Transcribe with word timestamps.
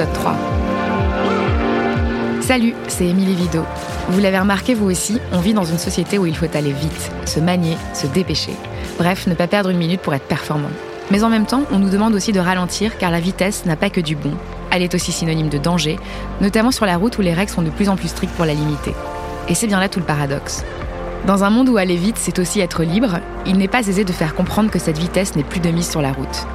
épisode 0.00 0.14
3. 0.14 0.36
Salut, 2.40 2.74
c'est 2.88 3.06
Émilie 3.06 3.34
Vido. 3.34 3.64
Vous 4.08 4.20
l'avez 4.20 4.38
remarqué 4.38 4.74
vous 4.74 4.90
aussi, 4.90 5.20
on 5.32 5.40
vit 5.40 5.52
dans 5.52 5.64
une 5.64 5.78
société 5.78 6.16
où 6.18 6.24
il 6.24 6.34
faut 6.34 6.46
aller 6.54 6.72
vite, 6.72 7.10
se 7.26 7.38
manier, 7.38 7.76
se 7.92 8.06
dépêcher. 8.06 8.52
Bref, 8.98 9.26
ne 9.26 9.34
pas 9.34 9.46
perdre 9.46 9.68
une 9.68 9.76
minute 9.76 10.00
pour 10.00 10.14
être 10.14 10.26
performant. 10.26 10.70
Mais 11.10 11.22
en 11.22 11.28
même 11.28 11.44
temps, 11.44 11.64
on 11.70 11.78
nous 11.78 11.90
demande 11.90 12.14
aussi 12.14 12.32
de 12.32 12.40
ralentir 12.40 12.96
car 12.96 13.10
la 13.10 13.20
vitesse 13.20 13.66
n'a 13.66 13.76
pas 13.76 13.90
que 13.90 14.00
du 14.00 14.16
bon. 14.16 14.32
Elle 14.70 14.82
est 14.82 14.94
aussi 14.94 15.12
synonyme 15.12 15.48
de 15.48 15.58
danger, 15.58 15.98
notamment 16.40 16.70
sur 16.70 16.86
la 16.86 16.96
route 16.96 17.18
où 17.18 17.22
les 17.22 17.34
règles 17.34 17.52
sont 17.52 17.62
de 17.62 17.70
plus 17.70 17.88
en 17.88 17.96
plus 17.96 18.08
strictes 18.08 18.34
pour 18.34 18.46
la 18.46 18.54
limiter. 18.54 18.94
Et 19.48 19.54
c'est 19.54 19.66
bien 19.66 19.80
là 19.80 19.88
tout 19.88 20.00
le 20.00 20.06
paradoxe. 20.06 20.64
Dans 21.26 21.44
un 21.44 21.50
monde 21.50 21.68
où 21.68 21.76
aller 21.76 21.96
vite, 21.96 22.16
c'est 22.18 22.38
aussi 22.38 22.60
être 22.60 22.84
libre, 22.84 23.18
il 23.44 23.58
n'est 23.58 23.68
pas 23.68 23.86
aisé 23.86 24.04
de 24.04 24.12
faire 24.12 24.34
comprendre 24.34 24.70
que 24.70 24.78
cette 24.78 24.98
vitesse 24.98 25.36
n'est 25.36 25.44
plus 25.44 25.60
de 25.60 25.70
mise 25.70 25.90
sur 25.90 26.00
la 26.00 26.12
route. 26.12 26.46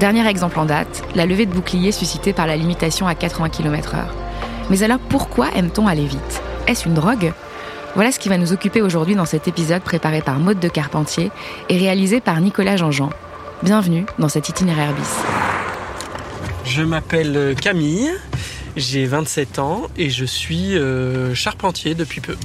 Dernier 0.00 0.28
exemple 0.28 0.58
en 0.58 0.66
date, 0.66 1.02
la 1.14 1.24
levée 1.24 1.46
de 1.46 1.52
bouclier 1.52 1.90
suscitée 1.90 2.34
par 2.34 2.46
la 2.46 2.54
limitation 2.54 3.06
à 3.06 3.14
80 3.14 3.48
km/h. 3.48 4.04
Mais 4.68 4.82
alors 4.82 4.98
pourquoi 4.98 5.48
aime-t-on 5.56 5.88
aller 5.88 6.04
vite? 6.04 6.42
Est-ce 6.66 6.86
une 6.86 6.92
drogue? 6.92 7.32
Voilà 7.94 8.12
ce 8.12 8.18
qui 8.18 8.28
va 8.28 8.36
nous 8.36 8.52
occuper 8.52 8.82
aujourd'hui 8.82 9.14
dans 9.14 9.24
cet 9.24 9.48
épisode 9.48 9.80
préparé 9.80 10.20
par 10.20 10.38
Maude 10.38 10.60
de 10.60 10.68
Carpentier 10.68 11.30
et 11.70 11.78
réalisé 11.78 12.20
par 12.20 12.38
Nicolas 12.42 12.76
Jean-Jean. 12.76 13.08
Bienvenue 13.62 14.04
dans 14.18 14.28
cet 14.28 14.50
itinéraire 14.50 14.92
bis. 14.92 15.16
Je 16.66 16.82
m'appelle 16.82 17.54
Camille, 17.58 18.10
j'ai 18.76 19.06
27 19.06 19.58
ans 19.60 19.84
et 19.96 20.10
je 20.10 20.26
suis 20.26 20.76
euh, 20.76 21.34
charpentier 21.34 21.94
depuis 21.94 22.20
peu. 22.20 22.36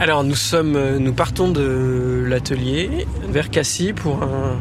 Alors 0.00 0.24
nous 0.24 0.34
sommes, 0.34 0.74
euh, 0.74 0.98
nous 0.98 1.12
partons 1.12 1.48
de 1.48 2.24
l'atelier 2.26 3.06
vers 3.28 3.50
Cassis 3.50 3.92
pour 3.92 4.24
un, 4.24 4.56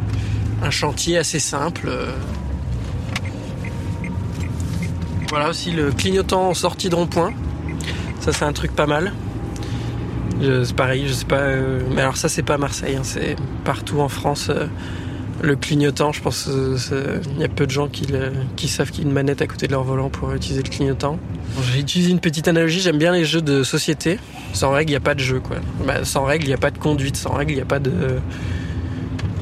un 0.62 0.70
chantier 0.70 1.18
assez 1.18 1.40
simple. 1.40 1.90
Voilà 5.30 5.50
aussi 5.50 5.72
le 5.72 5.92
clignotant 5.92 6.50
en 6.50 6.54
sortie 6.54 6.90
de 6.90 6.96
rond-point. 6.96 7.34
Ça 8.20 8.32
c'est 8.32 8.46
un 8.46 8.54
truc 8.54 8.72
pas 8.74 8.88
mal. 8.88 9.14
C'est 10.42 10.76
pareil, 10.76 11.08
je 11.08 11.14
sais 11.14 11.26
pas. 11.26 11.40
euh, 11.40 11.82
mais 11.94 12.02
alors 12.02 12.18
ça 12.18 12.30
c'est 12.30 12.44
pas 12.44 12.58
Marseille, 12.58 12.96
hein, 12.98 13.04
c'est 13.04 13.36
partout 13.64 14.00
en 14.00 14.10
France. 14.10 14.50
euh, 14.50 14.68
le 15.42 15.56
clignotant, 15.56 16.12
je 16.12 16.22
pense 16.22 16.46
qu'il 16.46 17.40
y 17.40 17.44
a 17.44 17.48
peu 17.48 17.66
de 17.66 17.72
gens 17.72 17.88
qui, 17.88 18.68
savent 18.68 18.90
qu'il 18.90 19.04
y 19.04 19.06
a 19.06 19.08
une 19.08 19.14
manette 19.14 19.42
à 19.42 19.48
côté 19.48 19.68
de 19.68 19.74
leur 19.74 19.84
volant 19.84 20.10
pour 20.10 20.34
utiliser 20.34 20.64
le 20.64 20.70
clignotant. 20.70 21.20
J'ai 21.74 21.80
utilisé 21.82 22.12
une 22.12 22.20
petite 22.20 22.48
analogie, 22.48 22.80
j'aime 22.80 22.98
bien 22.98 23.12
les 23.12 23.26
jeux 23.26 23.42
de 23.42 23.64
société. 23.64 24.18
Sans 24.54 24.72
règle, 24.72 24.92
il 24.92 24.94
n'y 24.94 24.98
a 24.98 25.02
pas 25.02 25.14
de 25.14 25.20
jeu. 25.20 25.40
Quoi. 25.40 25.58
Bah, 25.86 26.04
sans 26.06 26.24
règle, 26.24 26.46
il 26.46 26.48
n'y 26.48 26.54
a 26.54 26.58
pas 26.58 26.72
de 26.72 26.78
conduite. 26.78 27.18
Sans 27.18 27.34
règle, 27.34 27.52
il 27.52 27.56
n'y 27.56 27.62
a 27.62 27.66
pas 27.66 27.80
de... 27.80 27.92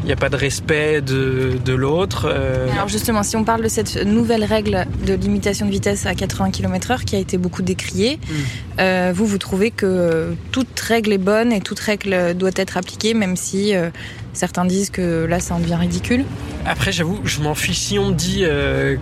Il 0.03 0.07
n'y 0.07 0.11
a 0.11 0.17
pas 0.17 0.27
de 0.27 0.35
respect 0.35 1.01
de, 1.01 1.53
de 1.63 1.73
l'autre. 1.73 2.27
euh, 2.29 2.67
Alors 2.73 2.89
justement, 2.89 3.23
si 3.23 3.37
on 3.37 3.45
parle 3.45 3.63
de 3.63 3.69
cette 3.69 4.05
nouvelle 4.05 4.43
règle 4.43 4.85
de 5.07 5.13
limitation 5.13 5.65
de 5.65 5.71
vitesse 5.71 6.05
à 6.05 6.13
80 6.13 6.51
km/h 6.51 7.05
qui 7.05 7.15
a 7.15 7.19
été 7.19 7.37
beaucoup 7.37 7.61
décriée, 7.61 8.19
Mm. 8.23 8.33
euh, 8.81 9.11
vous, 9.15 9.25
vous 9.25 9.37
trouvez 9.37 9.71
que 9.71 10.33
toute 10.51 10.77
règle 10.79 11.13
est 11.13 11.17
bonne 11.17 11.53
et 11.53 11.61
toute 11.61 11.79
règle 11.79 12.33
doit 12.35 12.51
être 12.57 12.75
appliquée, 12.75 13.13
même 13.13 13.37
si 13.37 13.73
euh, 13.75 13.89
certains 14.33 14.65
disent 14.65 14.89
que 14.89 15.23
là, 15.25 15.39
ça 15.39 15.55
en 15.55 15.59
devient 15.59 15.75
ridicule? 15.75 16.25
Après, 16.65 16.91
j'avoue, 16.91 17.19
je 17.23 17.39
m'en 17.41 17.55
fiche 17.55 17.77
si 17.79 17.97
on 17.97 18.09
me 18.09 18.13
dit 18.13 18.43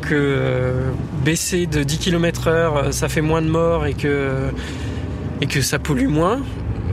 que 0.02 0.74
baisser 1.26 1.66
de 1.66 1.82
10 1.84 1.98
km 1.98 2.48
heure, 2.48 2.78
euh, 2.78 2.92
ça 2.92 3.10
fait 3.10 3.22
moins 3.22 3.42
de 3.42 3.48
morts 3.50 3.86
et 3.88 3.94
que, 3.96 4.50
et 5.42 5.48
que 5.48 5.62
ça 5.62 5.80
pollue 5.80 6.08
moins. 6.08 6.42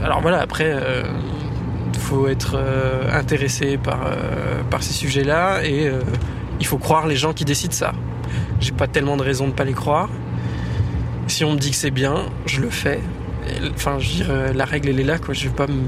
Alors 0.03 0.21
voilà, 0.21 0.39
après, 0.41 0.71
faut 2.09 2.27
être 2.27 2.55
euh, 2.55 3.03
intéressé 3.13 3.77
par, 3.77 4.07
euh, 4.07 4.63
par 4.71 4.81
ces 4.81 4.93
sujets-là 4.93 5.63
et 5.63 5.87
euh, 5.87 6.01
il 6.59 6.65
faut 6.65 6.79
croire 6.79 7.05
les 7.05 7.15
gens 7.15 7.33
qui 7.33 7.45
décident 7.45 7.73
ça. 7.73 7.91
J'ai 8.59 8.71
pas 8.71 8.87
tellement 8.87 9.15
de 9.15 9.21
raison 9.21 9.47
de 9.47 9.53
pas 9.53 9.63
les 9.63 9.73
croire. 9.73 10.09
Si 11.27 11.45
on 11.45 11.53
me 11.53 11.59
dit 11.59 11.69
que 11.69 11.75
c'est 11.75 11.91
bien, 11.91 12.25
je 12.47 12.61
le 12.61 12.71
fais. 12.71 12.99
Enfin, 13.75 13.99
la 14.55 14.65
règle 14.65 14.89
elle 14.89 14.99
est 14.99 15.03
là, 15.03 15.19
quoi. 15.19 15.35
Je 15.35 15.43
vais 15.47 15.55
pas 15.55 15.67
me, 15.67 15.83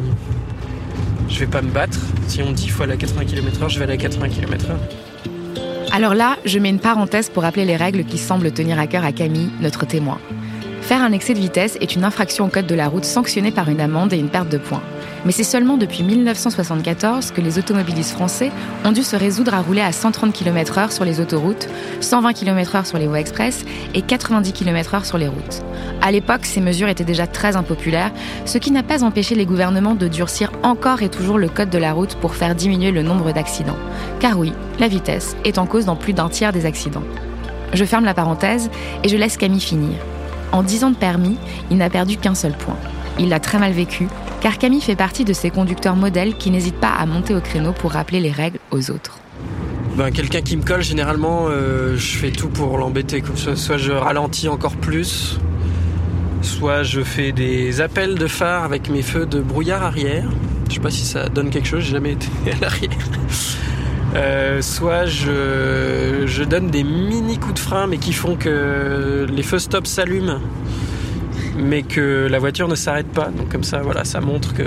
je 1.27 1.39
vais 1.39 1.47
pas 1.47 1.63
me 1.63 1.71
battre. 1.71 1.99
Si 2.27 2.41
on 2.43 2.49
me 2.49 2.53
dit 2.53 2.63
qu'il 2.63 2.71
faut 2.71 2.83
aller 2.83 2.93
à 2.93 2.97
80 2.97 3.25
km/h, 3.25 3.69
je 3.69 3.79
vais 3.79 3.85
aller 3.85 3.93
à 3.93 3.97
80 3.97 4.29
km/h. 4.29 5.91
Alors 5.91 6.13
là, 6.13 6.37
je 6.45 6.59
mets 6.59 6.69
une 6.69 6.79
parenthèse 6.79 7.29
pour 7.29 7.43
rappeler 7.43 7.65
les 7.65 7.75
règles 7.75 8.05
qui 8.05 8.19
semblent 8.19 8.51
tenir 8.51 8.79
à 8.79 8.85
cœur 8.85 9.03
à 9.03 9.11
Camille, 9.11 9.49
notre 9.59 9.87
témoin. 9.87 10.19
Faire 10.81 11.01
un 11.01 11.11
excès 11.13 11.33
de 11.33 11.39
vitesse 11.39 11.77
est 11.81 11.95
une 11.95 12.03
infraction 12.03 12.45
au 12.45 12.49
code 12.49 12.67
de 12.67 12.75
la 12.75 12.87
route 12.87 13.05
sanctionnée 13.05 13.51
par 13.51 13.69
une 13.69 13.81
amende 13.81 14.13
et 14.13 14.17
une 14.17 14.29
perte 14.29 14.49
de 14.49 14.59
points. 14.59 14.83
Mais 15.25 15.31
c'est 15.31 15.43
seulement 15.43 15.77
depuis 15.77 16.03
1974 16.03 17.31
que 17.31 17.41
les 17.41 17.59
automobilistes 17.59 18.11
français 18.11 18.51
ont 18.83 18.91
dû 18.91 19.03
se 19.03 19.15
résoudre 19.15 19.53
à 19.53 19.61
rouler 19.61 19.81
à 19.81 19.91
130 19.91 20.33
km/h 20.33 20.91
sur 20.91 21.05
les 21.05 21.19
autoroutes, 21.19 21.67
120 21.99 22.33
km/h 22.33 22.85
sur 22.85 22.97
les 22.97 23.07
voies 23.07 23.19
express 23.19 23.63
et 23.93 24.01
90 24.01 24.51
km/h 24.51 25.05
sur 25.05 25.17
les 25.17 25.27
routes. 25.27 25.61
À 26.01 26.11
l'époque, 26.11 26.45
ces 26.45 26.61
mesures 26.61 26.89
étaient 26.89 27.03
déjà 27.03 27.27
très 27.27 27.55
impopulaires, 27.55 28.11
ce 28.45 28.57
qui 28.57 28.71
n'a 28.71 28.81
pas 28.81 29.03
empêché 29.03 29.35
les 29.35 29.45
gouvernements 29.45 29.93
de 29.93 30.07
durcir 30.07 30.51
encore 30.63 31.03
et 31.03 31.09
toujours 31.09 31.37
le 31.37 31.49
code 31.49 31.69
de 31.69 31.77
la 31.77 31.93
route 31.93 32.15
pour 32.15 32.33
faire 32.33 32.55
diminuer 32.55 32.91
le 32.91 33.03
nombre 33.03 33.31
d'accidents. 33.31 33.77
Car 34.19 34.39
oui, 34.39 34.53
la 34.79 34.87
vitesse 34.87 35.35
est 35.45 35.59
en 35.59 35.67
cause 35.67 35.85
dans 35.85 35.95
plus 35.95 36.13
d'un 36.13 36.29
tiers 36.29 36.51
des 36.51 36.65
accidents. 36.65 37.03
Je 37.73 37.85
ferme 37.85 38.05
la 38.05 38.15
parenthèse 38.15 38.69
et 39.03 39.09
je 39.09 39.17
laisse 39.17 39.37
Camille 39.37 39.61
finir. 39.61 39.93
En 40.51 40.63
10 40.63 40.83
ans 40.83 40.89
de 40.89 40.95
permis, 40.95 41.37
il 41.69 41.77
n'a 41.77 41.89
perdu 41.89 42.17
qu'un 42.17 42.35
seul 42.35 42.53
point. 42.53 42.77
Il 43.19 43.29
l'a 43.29 43.39
très 43.39 43.59
mal 43.59 43.71
vécu, 43.71 44.07
car 44.41 44.57
Camille 44.57 44.81
fait 44.81 44.95
partie 44.95 45.23
de 45.23 45.33
ces 45.33 45.51
conducteurs 45.51 45.95
modèles 45.95 46.35
qui 46.35 46.49
n'hésitent 46.49 46.79
pas 46.79 46.89
à 46.89 47.05
monter 47.05 47.35
au 47.35 47.41
créneau 47.41 47.73
pour 47.73 47.91
rappeler 47.91 48.19
les 48.19 48.31
règles 48.31 48.59
aux 48.71 48.89
autres. 48.89 49.19
Ben, 49.95 50.09
quelqu'un 50.09 50.41
qui 50.41 50.57
me 50.57 50.63
colle, 50.63 50.81
généralement, 50.81 51.47
euh, 51.49 51.95
je 51.95 52.17
fais 52.17 52.31
tout 52.31 52.49
pour 52.49 52.77
l'embêter. 52.77 53.23
Soit 53.55 53.77
je 53.77 53.91
ralentis 53.91 54.47
encore 54.47 54.75
plus, 54.75 55.39
soit 56.41 56.81
je 56.83 57.01
fais 57.01 57.31
des 57.31 57.81
appels 57.81 58.15
de 58.15 58.27
phare 58.27 58.63
avec 58.63 58.89
mes 58.89 59.03
feux 59.03 59.25
de 59.25 59.41
brouillard 59.41 59.83
arrière. 59.83 60.29
Je 60.69 60.75
sais 60.75 60.79
pas 60.79 60.89
si 60.89 61.05
ça 61.05 61.29
donne 61.29 61.49
quelque 61.49 61.67
chose, 61.67 61.83
j'ai 61.83 61.91
jamais 61.91 62.13
été 62.13 62.27
à 62.51 62.61
l'arrière. 62.61 62.89
Euh, 64.15 64.61
soit 64.61 65.05
je 65.05 66.43
donne 66.43 66.67
des 66.67 66.83
mini 66.83 67.37
coups 67.37 67.55
de 67.55 67.59
frein, 67.59 67.85
mais 67.87 67.97
qui 67.97 68.13
font 68.13 68.35
que 68.35 69.27
les 69.29 69.43
feux 69.43 69.59
stop 69.59 69.85
s'allument, 69.85 70.39
mais 71.57 71.83
que 71.83 72.27
la 72.29 72.39
voiture 72.39 72.67
ne 72.67 72.75
s'arrête 72.75 73.07
pas. 73.07 73.25
Donc 73.29 73.49
comme 73.49 73.63
ça, 73.63 73.79
voilà, 73.81 74.03
ça 74.05 74.21
montre 74.21 74.53
que 74.53 74.63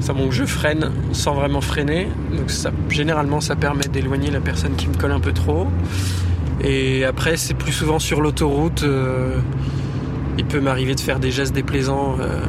ça 0.00 0.12
montre 0.12 0.28
que 0.30 0.34
je 0.34 0.44
freine 0.44 0.90
sans 1.12 1.34
vraiment 1.34 1.60
freiner. 1.60 2.08
Donc 2.36 2.50
ça, 2.50 2.70
généralement, 2.90 3.40
ça 3.40 3.56
permet 3.56 3.84
d'éloigner 3.86 4.30
la 4.30 4.40
personne 4.40 4.74
qui 4.76 4.88
me 4.88 4.94
colle 4.94 5.12
un 5.12 5.20
peu 5.20 5.32
trop. 5.32 5.66
Et 6.62 7.04
après, 7.04 7.36
c'est 7.36 7.54
plus 7.54 7.72
souvent 7.72 7.98
sur 7.98 8.20
l'autoroute. 8.20 8.82
euh, 8.84 9.36
il 10.36 10.44
peut 10.44 10.60
m'arriver 10.60 10.94
de 10.94 11.00
faire 11.00 11.20
des 11.20 11.30
gestes 11.30 11.54
déplaisants 11.54 12.16
euh, 12.20 12.40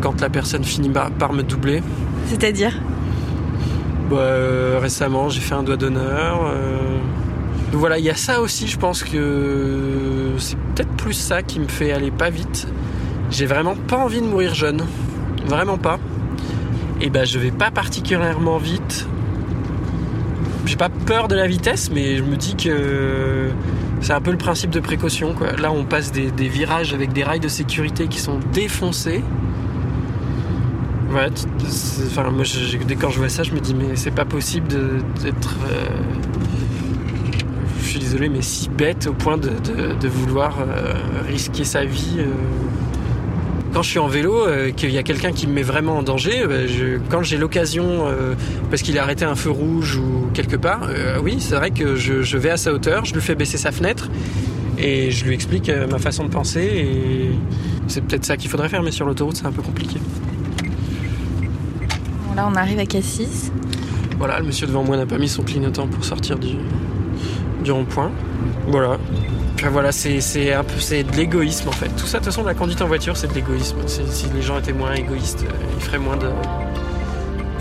quand 0.00 0.20
la 0.20 0.28
personne 0.30 0.62
finit 0.64 0.88
par- 0.88 1.10
par 1.10 1.32
me 1.32 1.42
doubler. 1.42 1.82
C'est-à-dire? 2.26 2.72
Bah, 4.10 4.16
euh, 4.18 4.78
récemment, 4.80 5.28
j'ai 5.30 5.40
fait 5.40 5.54
un 5.54 5.62
doigt 5.62 5.76
d'honneur. 5.76 6.52
Donc 7.72 7.80
voilà, 7.80 7.98
il 7.98 8.04
y 8.04 8.10
a 8.10 8.14
ça 8.14 8.40
aussi, 8.40 8.68
je 8.68 8.78
pense 8.78 9.02
que 9.02 10.32
c'est 10.38 10.56
peut-être 10.74 10.92
plus 10.96 11.14
ça 11.14 11.42
qui 11.42 11.58
me 11.60 11.66
fait 11.68 11.92
aller 11.92 12.10
pas 12.10 12.30
vite. 12.30 12.68
J'ai 13.30 13.46
vraiment 13.46 13.74
pas 13.74 13.96
envie 13.98 14.20
de 14.20 14.26
mourir 14.26 14.54
jeune. 14.54 14.82
Vraiment 15.46 15.76
pas. 15.78 15.98
Et 17.00 17.10
ben, 17.10 17.24
je 17.26 17.38
vais 17.38 17.50
pas 17.50 17.70
particulièrement 17.70 18.58
vite. 18.58 19.06
J'ai 20.66 20.76
pas 20.76 20.88
peur 20.88 21.28
de 21.28 21.34
la 21.34 21.46
vitesse, 21.46 21.90
mais 21.92 22.16
je 22.16 22.22
me 22.22 22.36
dis 22.36 22.54
que 22.54 23.48
c'est 24.00 24.12
un 24.12 24.20
peu 24.20 24.30
le 24.30 24.38
principe 24.38 24.70
de 24.70 24.80
précaution. 24.80 25.34
Là, 25.58 25.72
on 25.72 25.84
passe 25.84 26.12
des, 26.12 26.30
virages 26.48 26.94
avec 26.94 27.12
des 27.12 27.24
rails 27.24 27.40
de 27.40 27.48
sécurité 27.48 28.06
qui 28.06 28.20
sont 28.20 28.38
défoncés. 28.52 29.22
Ouais, 31.12 31.26
enfin, 32.06 32.30
moi, 32.30 32.44
je- 32.44 32.76
quand 32.98 33.10
je 33.10 33.18
vois 33.18 33.28
ça, 33.28 33.42
je 33.42 33.52
me 33.52 33.60
dis, 33.60 33.74
mais 33.74 33.94
c'est 33.96 34.10
pas 34.10 34.24
possible 34.24 34.68
d'être. 35.22 35.56
euh, 35.70 35.86
suis 37.98 38.00
désolé, 38.00 38.28
mais 38.28 38.42
si 38.42 38.68
bête 38.68 39.06
au 39.08 39.12
point 39.12 39.36
de, 39.38 39.48
de- 39.48 39.94
de 40.00 40.08
vouloir 40.08 40.58
euh, 40.60 40.94
risquer 41.28 41.64
sa 41.64 41.84
vie. 41.84 42.16
euh. 42.18 42.26
Quand 43.72 43.82
je 43.82 43.90
suis 43.90 43.98
en 43.98 44.06
vélo, 44.06 44.46
euh, 44.46 44.70
qu'il 44.70 44.90
y 44.90 44.98
a 44.98 45.02
quelqu'un 45.02 45.32
qui 45.32 45.46
me 45.48 45.52
met 45.54 45.62
vraiment 45.62 45.98
en 45.98 46.02
danger, 46.04 46.44
je- 46.68 46.98
quand 47.10 47.22
j'ai 47.24 47.36
l'occasion, 47.36 48.06
euh, 48.06 48.34
parce 48.70 48.82
qu'il 48.82 48.96
a 48.98 49.02
arrêté 49.02 49.24
un 49.24 49.34
feu 49.34 49.50
rouge 49.50 49.96
ou 49.96 50.28
quelque 50.32 50.56
part, 50.56 50.82
euh, 50.88 51.18
oui, 51.22 51.36
c'est 51.40 51.56
vrai 51.56 51.70
que 51.72 51.96
je, 51.96 52.22
je 52.22 52.36
vais 52.38 52.50
à 52.50 52.56
sa 52.56 52.72
hauteur, 52.72 53.04
je 53.04 53.14
lui 53.14 53.20
fais 53.20 53.34
baisser 53.34 53.58
sa 53.58 53.72
fenêtre 53.72 54.08
et 54.78 55.10
je 55.10 55.24
lui 55.24 55.34
explique 55.34 55.70
ma 55.90 55.98
façon 55.98 56.24
de 56.24 56.30
penser. 56.30 56.60
Et 56.62 57.30
c'est 57.88 58.00
peut-être 58.04 58.24
ça 58.24 58.36
qu'il 58.36 58.48
faudrait 58.50 58.68
faire, 58.68 58.82
mais 58.84 58.92
sur 58.92 59.06
l'autoroute, 59.06 59.36
c'est 59.36 59.46
un 59.46 59.52
peu 59.52 59.62
compliqué. 59.62 59.98
Là, 62.36 62.48
on 62.50 62.56
arrive 62.56 62.78
à 62.80 62.86
Cassis. 62.86 63.50
Voilà, 64.18 64.38
le 64.40 64.46
monsieur 64.46 64.66
devant 64.66 64.82
moi 64.84 64.96
n'a 64.96 65.06
pas 65.06 65.18
mis 65.18 65.28
son 65.28 65.42
clignotant 65.42 65.86
pour 65.86 66.04
sortir 66.04 66.38
du, 66.38 66.54
du 67.64 67.72
rond-point. 67.72 68.12
Voilà. 68.68 68.98
Enfin, 69.54 69.70
voilà, 69.70 69.90
c'est 69.90 70.18
de 70.18 71.16
l'égoïsme 71.16 71.68
en 71.68 71.72
fait. 71.72 71.88
Tout 71.96 72.06
ça, 72.06 72.18
de 72.18 72.24
toute 72.24 72.32
façon, 72.32 72.44
la 72.44 72.54
conduite 72.54 72.82
en 72.82 72.86
voiture, 72.86 73.16
c'est 73.16 73.28
de 73.28 73.34
l'égoïsme. 73.34 73.78
Si 73.86 74.26
les 74.34 74.42
gens 74.42 74.58
étaient 74.58 74.72
moins 74.72 74.92
égoïstes, 74.94 75.44
euh, 75.44 75.52
ils 75.76 75.82
feraient 75.82 75.98
moins 75.98 76.16
de, 76.16 76.28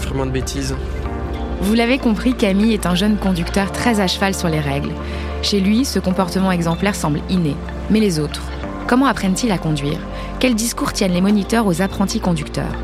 ils 0.09 0.15
moins 0.15 0.25
de 0.25 0.31
bêtises. 0.31 0.75
Vous 1.61 1.73
l'avez 1.73 1.97
compris, 1.97 2.33
Camille 2.33 2.73
est 2.73 2.85
un 2.85 2.95
jeune 2.95 3.15
conducteur 3.17 3.71
très 3.71 3.99
à 3.99 4.07
cheval 4.07 4.35
sur 4.35 4.49
les 4.49 4.59
règles. 4.59 4.91
Chez 5.41 5.59
lui, 5.59 5.85
ce 5.85 5.97
comportement 5.99 6.51
exemplaire 6.51 6.95
semble 6.95 7.21
inné. 7.29 7.55
Mais 7.89 7.99
les 7.99 8.19
autres 8.19 8.41
Comment 8.87 9.05
apprennent-ils 9.05 9.51
à 9.51 9.57
conduire? 9.57 9.97
Quels 10.39 10.55
discours 10.55 10.91
tiennent 10.91 11.13
les 11.13 11.21
moniteurs 11.21 11.67
aux 11.67 11.81
apprentis 11.81 12.19
conducteurs? 12.19 12.75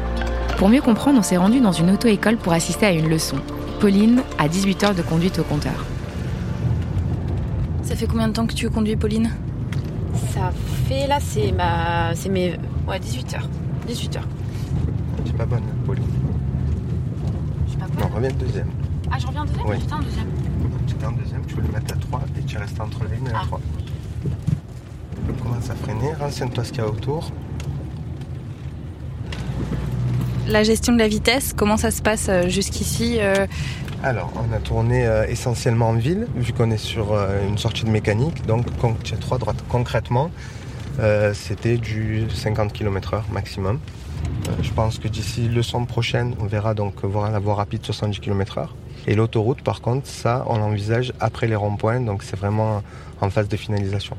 Pour 0.57 0.69
mieux 0.69 0.81
comprendre, 0.81 1.19
on 1.19 1.23
s'est 1.23 1.37
rendu 1.37 1.59
dans 1.59 1.73
une 1.73 1.91
auto-école 1.91 2.37
pour 2.37 2.53
assister 2.53 2.85
à 2.85 2.91
une 2.91 3.09
leçon. 3.09 3.37
Pauline 3.81 4.23
a 4.37 4.47
18 4.47 4.83
heures 4.85 4.95
de 4.95 5.01
conduite 5.01 5.39
au 5.39 5.43
compteur. 5.43 5.85
Ça 7.89 7.95
fait 7.95 8.05
combien 8.05 8.27
de 8.27 8.33
temps 8.33 8.45
que 8.45 8.53
tu 8.53 8.69
conduis, 8.69 8.95
Pauline 8.95 9.31
Ça 10.31 10.51
fait 10.87 11.07
là, 11.07 11.17
c'est 11.19 11.51
ma, 11.51 12.13
c'est 12.13 12.29
mes, 12.29 12.51
ouais, 12.87 12.99
18 12.99 13.33
heures. 13.33 13.49
18 13.87 14.15
heures. 14.17 14.27
Tu 15.25 15.33
pas 15.33 15.45
bonne, 15.47 15.63
Pauline. 15.87 16.03
Je 17.67 17.71
sais 17.71 17.77
pas 17.79 17.87
Non, 17.99 18.13
reviens 18.15 18.29
deuxième. 18.29 18.67
Ah, 19.11 19.15
je 19.19 19.25
reviens 19.25 19.41
en 19.41 19.45
deuxième? 19.45 19.67
Oui. 19.67 19.77
Putain, 19.79 19.95
en 19.95 20.01
deuxième. 20.03 20.27
Tu 20.85 20.95
es 20.95 21.05
en 21.07 21.11
deuxième, 21.13 21.41
tu 21.47 21.55
veux 21.55 21.61
le 21.63 21.67
mettre 21.69 21.93
à 21.95 21.97
3 21.97 22.21
et 22.37 22.43
tu 22.43 22.57
restes 22.59 22.79
entre 22.79 22.99
la 23.05 23.09
1 23.09 23.13
et 23.13 23.33
la 23.33 23.39
Ah. 23.39 23.45
3. 23.47 23.59
Commence 25.41 25.69
à 25.71 25.75
freiner, 25.75 26.13
renseigne-toi 26.19 26.63
ce 26.63 26.69
qu'il 26.71 26.81
y 26.81 26.85
a 26.85 26.87
autour. 26.87 27.31
La 30.47 30.61
gestion 30.63 30.93
de 30.93 30.99
la 30.99 31.07
vitesse, 31.07 31.53
comment 31.55 31.77
ça 31.77 31.89
se 31.91 32.01
passe 32.01 32.27
euh, 32.29 32.49
jusqu'ici 32.49 33.17
euh, 33.19 33.45
Alors, 34.01 34.31
on 34.37 34.53
a 34.53 34.59
tourné 34.59 35.05
euh, 35.05 35.27
essentiellement 35.27 35.89
en 35.89 35.93
ville, 35.93 36.25
vu 36.35 36.53
qu'on 36.53 36.71
est 36.71 36.77
sur 36.77 37.11
euh, 37.13 37.45
une 37.45 37.57
sortie 37.57 37.83
de 37.83 37.89
mécanique. 37.89 38.45
Donc, 38.45 38.65
as 39.11 39.17
3 39.17 39.37
droites, 39.39 39.61
concrètement, 39.67 40.31
euh, 40.99 41.33
c'était 41.33 41.77
du 41.77 42.25
50 42.33 42.71
km/h 42.71 43.23
maximum. 43.31 43.79
Euh, 44.47 44.51
je 44.61 44.71
pense 44.71 44.99
que 44.99 45.09
d'ici 45.09 45.49
leçon 45.49 45.85
prochaine, 45.85 46.33
on 46.39 46.45
verra 46.45 46.73
donc 46.73 47.03
voir 47.03 47.29
la 47.29 47.39
voie 47.39 47.55
rapide 47.55 47.85
70 47.85 48.19
km/h. 48.19 48.67
Et 49.05 49.15
l'autoroute, 49.15 49.61
par 49.63 49.81
contre, 49.81 50.07
ça, 50.07 50.45
on 50.47 50.57
l'envisage 50.57 51.11
après 51.19 51.47
les 51.47 51.55
ronds-points, 51.55 51.99
donc 51.99 52.23
c'est 52.23 52.37
vraiment 52.37 52.81
en 53.19 53.29
phase 53.29 53.49
de 53.49 53.57
finalisation. 53.57 54.15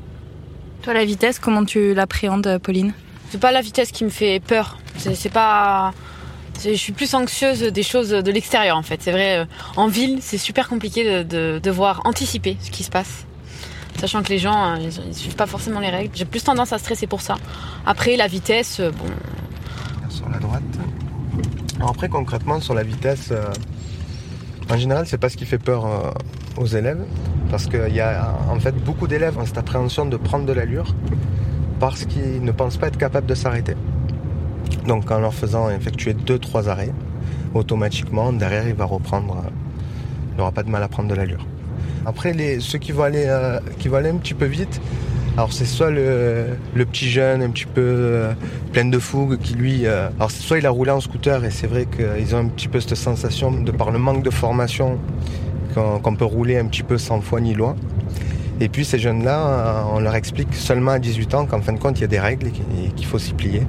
Toi, 0.83 0.93
la 0.93 1.05
vitesse, 1.05 1.39
comment 1.39 1.65
tu 1.65 1.95
l'appréhendes, 1.95 2.59
Pauline? 2.61 2.93
C'est 3.31 3.39
pas 3.39 3.51
la 3.51 3.61
vitesse 3.61 3.91
qui 3.91 4.03
me 4.03 4.09
fait 4.09 4.39
peur. 4.39 4.77
C'est 4.97 5.31
pas. 5.31 5.93
Je 6.63 6.73
suis 6.73 6.93
plus 6.93 7.13
anxieuse 7.15 7.61
des 7.61 7.83
choses 7.83 8.09
de 8.09 8.31
l'extérieur 8.31 8.77
en 8.77 8.83
fait. 8.83 9.01
C'est 9.01 9.11
vrai, 9.11 9.39
euh, 9.39 9.45
en 9.75 9.87
ville, 9.87 10.19
c'est 10.21 10.37
super 10.37 10.67
compliqué 10.67 11.03
de, 11.03 11.23
de 11.23 11.59
devoir 11.59 12.01
anticiper 12.05 12.57
ce 12.61 12.69
qui 12.69 12.83
se 12.83 12.91
passe. 12.91 13.25
Sachant 13.99 14.21
que 14.21 14.29
les 14.29 14.37
gens, 14.37 14.75
euh, 14.75 14.77
ils, 14.79 15.07
ils 15.07 15.15
suivent 15.15 15.35
pas 15.35 15.47
forcément 15.47 15.79
les 15.79 15.89
règles. 15.89 16.11
J'ai 16.13 16.25
plus 16.25 16.43
tendance 16.43 16.71
à 16.73 16.77
stresser 16.77 17.07
pour 17.07 17.21
ça. 17.21 17.35
Après, 17.85 18.15
la 18.15 18.27
vitesse, 18.27 18.79
euh, 18.79 18.91
bon, 18.91 19.05
Sur 20.09 20.29
la 20.29 20.39
droite. 20.39 20.61
Après, 21.79 22.09
concrètement, 22.09 22.61
sur 22.61 22.75
la 22.75 22.83
vitesse, 22.83 23.33
en 24.69 24.77
général, 24.77 25.07
c'est 25.07 25.17
pas 25.17 25.29
ce 25.29 25.37
qui 25.37 25.45
fait 25.45 25.57
peur 25.57 26.13
aux 26.57 26.67
élèves. 26.67 27.03
Parce 27.49 27.65
qu'il 27.65 27.93
y 27.95 27.99
a 27.99 28.37
en 28.49 28.59
fait 28.59 28.75
beaucoup 28.75 29.07
d'élèves 29.07 29.37
ont 29.37 29.45
cette 29.45 29.57
appréhension 29.57 30.05
de 30.05 30.15
prendre 30.15 30.45
de 30.45 30.53
l'allure 30.53 30.95
parce 31.79 32.05
qu'ils 32.05 32.43
ne 32.43 32.51
pensent 32.51 32.77
pas 32.77 32.87
être 32.87 32.97
capables 32.97 33.25
de 33.25 33.33
s'arrêter. 33.33 33.75
Donc 34.87 35.11
en 35.11 35.19
leur 35.19 35.33
faisant 35.33 35.69
effectuer 35.69 36.13
deux, 36.13 36.39
trois 36.39 36.69
arrêts, 36.69 36.93
automatiquement, 37.53 38.33
derrière, 38.33 38.67
il 38.67 38.75
va 38.75 38.85
reprendre. 38.85 39.43
il 40.31 40.37
n'aura 40.37 40.51
pas 40.51 40.63
de 40.63 40.69
mal 40.69 40.83
à 40.83 40.87
prendre 40.87 41.09
de 41.09 41.15
l'allure. 41.15 41.45
Après, 42.05 42.33
les, 42.33 42.59
ceux 42.59 42.79
qui 42.79 42.91
vont, 42.91 43.03
aller, 43.03 43.25
euh, 43.27 43.59
qui 43.77 43.87
vont 43.87 43.97
aller 43.97 44.09
un 44.09 44.17
petit 44.17 44.33
peu 44.33 44.45
vite, 44.45 44.81
alors 45.37 45.53
c'est 45.53 45.65
soit 45.65 45.91
le, 45.91 46.57
petit 46.91 47.09
jeune 47.09 47.41
un 47.43 47.49
petit 47.51 47.65
peu 47.65 47.81
euh, 47.81 48.33
plein 48.73 48.85
de 48.85 48.99
fougue 48.99 49.37
qui 49.37 49.53
lui... 49.53 49.85
euh, 49.85 50.09
alors 50.17 50.31
soit 50.31 50.57
il 50.57 50.65
a 50.65 50.71
roulé 50.71 50.91
en 50.91 50.99
scooter 50.99 51.45
et 51.45 51.51
c'est 51.51 51.67
vrai 51.67 51.85
qu'ils 51.85 52.35
ont 52.35 52.39
un 52.39 52.47
petit 52.47 52.67
peu 52.67 52.81
cette 52.81 52.95
sensation 52.95 53.51
de 53.51 53.71
par 53.71 53.91
le 53.91 53.99
manque 53.99 54.23
de 54.23 54.29
formation 54.29 54.97
qu'on 55.73 56.15
peut 56.15 56.25
rouler 56.25 56.57
un 56.57 56.65
petit 56.65 56.83
peu 56.83 56.97
sans 56.97 57.21
foi 57.21 57.39
ni 57.39 57.53
loi. 57.53 57.77
Et 58.59 58.67
puis 58.67 58.83
ces 58.83 58.99
jeunes-là, 58.99 59.85
on 59.93 59.99
leur 59.99 60.15
explique 60.15 60.53
seulement 60.53 60.91
à 60.91 60.99
18 60.99 61.33
ans 61.35 61.45
qu'en 61.45 61.61
fin 61.61 61.71
de 61.71 61.79
compte 61.79 61.97
il 61.99 62.01
y 62.01 62.03
a 62.03 62.07
des 62.07 62.19
règles 62.19 62.47
et 62.47 62.89
qu'il 62.89 63.05
faut 63.05 63.19
s'y 63.19 63.33
plier. 63.33 63.61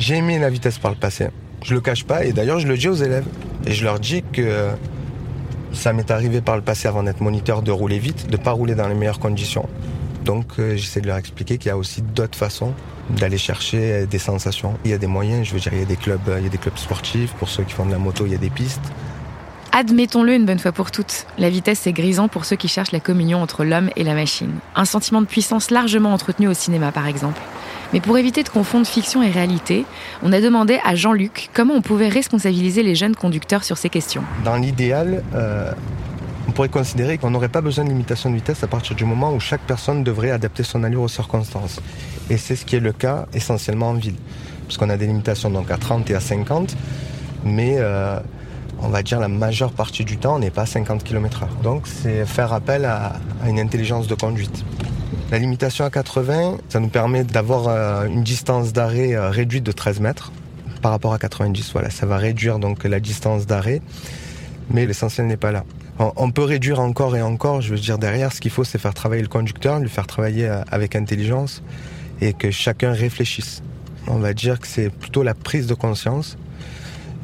J'ai 0.00 0.16
aimé 0.16 0.38
la 0.38 0.48
vitesse 0.48 0.78
par 0.78 0.90
le 0.90 0.96
passé. 0.96 1.28
Je 1.62 1.74
le 1.74 1.82
cache 1.82 2.04
pas 2.04 2.24
et 2.24 2.32
d'ailleurs 2.32 2.58
je 2.58 2.66
le 2.66 2.78
dis 2.78 2.88
aux 2.88 2.94
élèves. 2.94 3.26
Et 3.66 3.72
je 3.72 3.84
leur 3.84 4.00
dis 4.00 4.22
que 4.32 4.70
ça 5.74 5.92
m'est 5.92 6.10
arrivé 6.10 6.40
par 6.40 6.56
le 6.56 6.62
passé 6.62 6.88
avant 6.88 7.02
d'être 7.02 7.20
moniteur 7.20 7.60
de 7.60 7.70
rouler 7.70 7.98
vite, 7.98 8.30
de 8.30 8.38
pas 8.38 8.52
rouler 8.52 8.74
dans 8.74 8.88
les 8.88 8.94
meilleures 8.94 9.18
conditions. 9.18 9.68
Donc 10.24 10.58
euh, 10.58 10.74
j'essaie 10.74 11.02
de 11.02 11.06
leur 11.06 11.18
expliquer 11.18 11.58
qu'il 11.58 11.68
y 11.68 11.72
a 11.72 11.76
aussi 11.76 12.00
d'autres 12.00 12.38
façons 12.38 12.72
d'aller 13.10 13.36
chercher 13.36 14.06
des 14.06 14.18
sensations. 14.18 14.78
Il 14.86 14.90
y 14.90 14.94
a 14.94 14.98
des 14.98 15.06
moyens, 15.06 15.46
je 15.46 15.52
veux 15.52 15.60
dire, 15.60 15.74
il 15.74 15.80
y 15.80 15.82
a 15.82 15.86
des 15.86 15.96
clubs, 15.96 16.34
il 16.38 16.44
y 16.44 16.46
a 16.46 16.50
des 16.50 16.58
clubs 16.58 16.78
sportifs. 16.78 17.34
Pour 17.34 17.50
ceux 17.50 17.64
qui 17.64 17.74
font 17.74 17.84
de 17.84 17.92
la 17.92 17.98
moto, 17.98 18.24
il 18.24 18.32
y 18.32 18.34
a 18.34 18.38
des 18.38 18.48
pistes. 18.48 18.80
Admettons-le 19.72 20.32
une 20.32 20.46
bonne 20.46 20.58
fois 20.58 20.72
pour 20.72 20.90
toutes, 20.90 21.26
la 21.38 21.50
vitesse 21.50 21.80
c'est 21.80 21.92
grisant 21.92 22.26
pour 22.26 22.44
ceux 22.44 22.56
qui 22.56 22.68
cherchent 22.68 22.90
la 22.90 23.00
communion 23.00 23.40
entre 23.40 23.64
l'homme 23.64 23.90
et 23.96 24.02
la 24.02 24.14
machine. 24.14 24.58
Un 24.74 24.84
sentiment 24.86 25.20
de 25.20 25.26
puissance 25.26 25.70
largement 25.70 26.12
entretenu 26.12 26.48
au 26.48 26.54
cinéma 26.54 26.90
par 26.90 27.06
exemple. 27.06 27.40
Mais 27.92 28.00
pour 28.00 28.16
éviter 28.18 28.42
de 28.42 28.48
confondre 28.48 28.86
fiction 28.86 29.22
et 29.22 29.30
réalité, 29.30 29.84
on 30.22 30.32
a 30.32 30.40
demandé 30.40 30.78
à 30.84 30.94
Jean-Luc 30.94 31.50
comment 31.52 31.74
on 31.74 31.82
pouvait 31.82 32.08
responsabiliser 32.08 32.82
les 32.82 32.94
jeunes 32.94 33.16
conducteurs 33.16 33.64
sur 33.64 33.78
ces 33.78 33.88
questions. 33.88 34.22
Dans 34.44 34.56
l'idéal, 34.56 35.24
euh, 35.34 35.72
on 36.48 36.52
pourrait 36.52 36.68
considérer 36.68 37.18
qu'on 37.18 37.30
n'aurait 37.30 37.48
pas 37.48 37.60
besoin 37.60 37.84
de 37.84 37.90
limitation 37.90 38.30
de 38.30 38.36
vitesse 38.36 38.62
à 38.62 38.66
partir 38.66 38.94
du 38.96 39.04
moment 39.04 39.32
où 39.32 39.40
chaque 39.40 39.62
personne 39.62 40.04
devrait 40.04 40.30
adapter 40.30 40.62
son 40.62 40.84
allure 40.84 41.02
aux 41.02 41.08
circonstances. 41.08 41.80
Et 42.28 42.36
c'est 42.36 42.56
ce 42.56 42.64
qui 42.64 42.76
est 42.76 42.80
le 42.80 42.92
cas 42.92 43.26
essentiellement 43.34 43.90
en 43.90 43.94
ville. 43.94 44.16
Parce 44.66 44.78
qu'on 44.78 44.90
a 44.90 44.96
des 44.96 45.06
limitations 45.06 45.50
donc 45.50 45.70
à 45.70 45.76
30 45.76 46.08
et 46.10 46.14
à 46.14 46.20
50, 46.20 46.76
mais 47.44 47.76
euh, 47.78 48.20
on 48.80 48.88
va 48.88 49.02
dire 49.02 49.18
la 49.18 49.28
majeure 49.28 49.72
partie 49.72 50.04
du 50.04 50.16
temps, 50.16 50.36
on 50.36 50.38
n'est 50.38 50.50
pas 50.50 50.62
à 50.62 50.66
50 50.66 51.02
km/h. 51.02 51.62
Donc 51.62 51.86
c'est 51.86 52.24
faire 52.24 52.52
appel 52.52 52.84
à 52.84 53.14
une 53.46 53.58
intelligence 53.58 54.06
de 54.06 54.14
conduite. 54.14 54.64
La 55.30 55.38
limitation 55.38 55.84
à 55.84 55.90
80, 55.90 56.58
ça 56.68 56.80
nous 56.80 56.88
permet 56.88 57.22
d'avoir 57.22 57.68
euh, 57.68 58.06
une 58.06 58.24
distance 58.24 58.72
d'arrêt 58.72 59.14
euh, 59.14 59.30
réduite 59.30 59.62
de 59.64 59.70
13 59.72 60.00
mètres 60.00 60.32
par 60.82 60.90
rapport 60.90 61.12
à 61.12 61.18
90. 61.18 61.70
Voilà, 61.72 61.90
ça 61.90 62.04
va 62.06 62.16
réduire 62.16 62.58
donc 62.58 62.82
la 62.84 62.98
distance 62.98 63.46
d'arrêt, 63.46 63.80
mais 64.70 64.86
l'essentiel 64.86 65.26
n'est 65.28 65.36
pas 65.36 65.52
là. 65.52 65.64
On- 66.16 66.30
peut 66.30 66.44
réduire 66.44 66.80
encore 66.80 67.14
et 67.14 67.20
encore, 67.22 67.60
je 67.60 67.70
veux 67.74 67.78
dire 67.78 67.98
derrière, 67.98 68.32
ce 68.32 68.40
qu'il 68.40 68.50
faut 68.50 68.64
c'est 68.64 68.78
faire 68.78 68.94
travailler 68.94 69.20
le 69.20 69.28
conducteur, 69.28 69.78
lui 69.78 69.90
faire 69.90 70.06
travailler 70.06 70.48
euh, 70.48 70.62
avec 70.70 70.96
intelligence 70.96 71.62
et 72.22 72.32
que 72.32 72.50
chacun 72.50 72.92
réfléchisse. 72.92 73.62
On 74.08 74.18
va 74.18 74.32
dire 74.32 74.58
que 74.58 74.66
c'est 74.66 74.88
plutôt 74.88 75.22
la 75.22 75.34
prise 75.34 75.66
de 75.66 75.74
conscience 75.74 76.38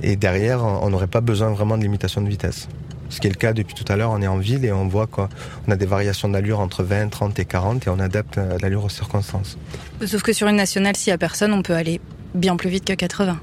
et 0.02 0.14
derrière, 0.14 0.62
on 0.62 0.90
n'aurait 0.90 1.06
pas 1.06 1.22
besoin 1.22 1.48
vraiment 1.50 1.78
de 1.78 1.82
limitation 1.82 2.20
de 2.20 2.28
vitesse. 2.28 2.68
Ce 3.08 3.20
qui 3.20 3.26
est 3.26 3.30
le 3.30 3.36
cas 3.36 3.52
depuis 3.52 3.74
tout 3.74 3.90
à 3.90 3.96
l'heure, 3.96 4.10
on 4.10 4.20
est 4.20 4.26
en 4.26 4.38
ville 4.38 4.64
et 4.64 4.72
on 4.72 4.88
voit 4.88 5.06
qu'on 5.06 5.28
a 5.68 5.76
des 5.76 5.86
variations 5.86 6.28
d'allure 6.28 6.60
entre 6.60 6.82
20, 6.82 7.08
30 7.08 7.38
et 7.38 7.44
40 7.44 7.86
et 7.86 7.90
on 7.90 7.98
adapte 7.98 8.38
euh, 8.38 8.58
l'allure 8.60 8.84
aux 8.84 8.88
circonstances. 8.88 9.56
Sauf 10.04 10.22
que 10.22 10.32
sur 10.32 10.48
une 10.48 10.56
nationale, 10.56 10.96
s'il 10.96 11.10
y 11.10 11.14
a 11.14 11.18
personne, 11.18 11.52
on 11.52 11.62
peut 11.62 11.74
aller 11.74 12.00
bien 12.34 12.56
plus 12.56 12.70
vite 12.70 12.84
que 12.84 12.92
80. 12.92 13.38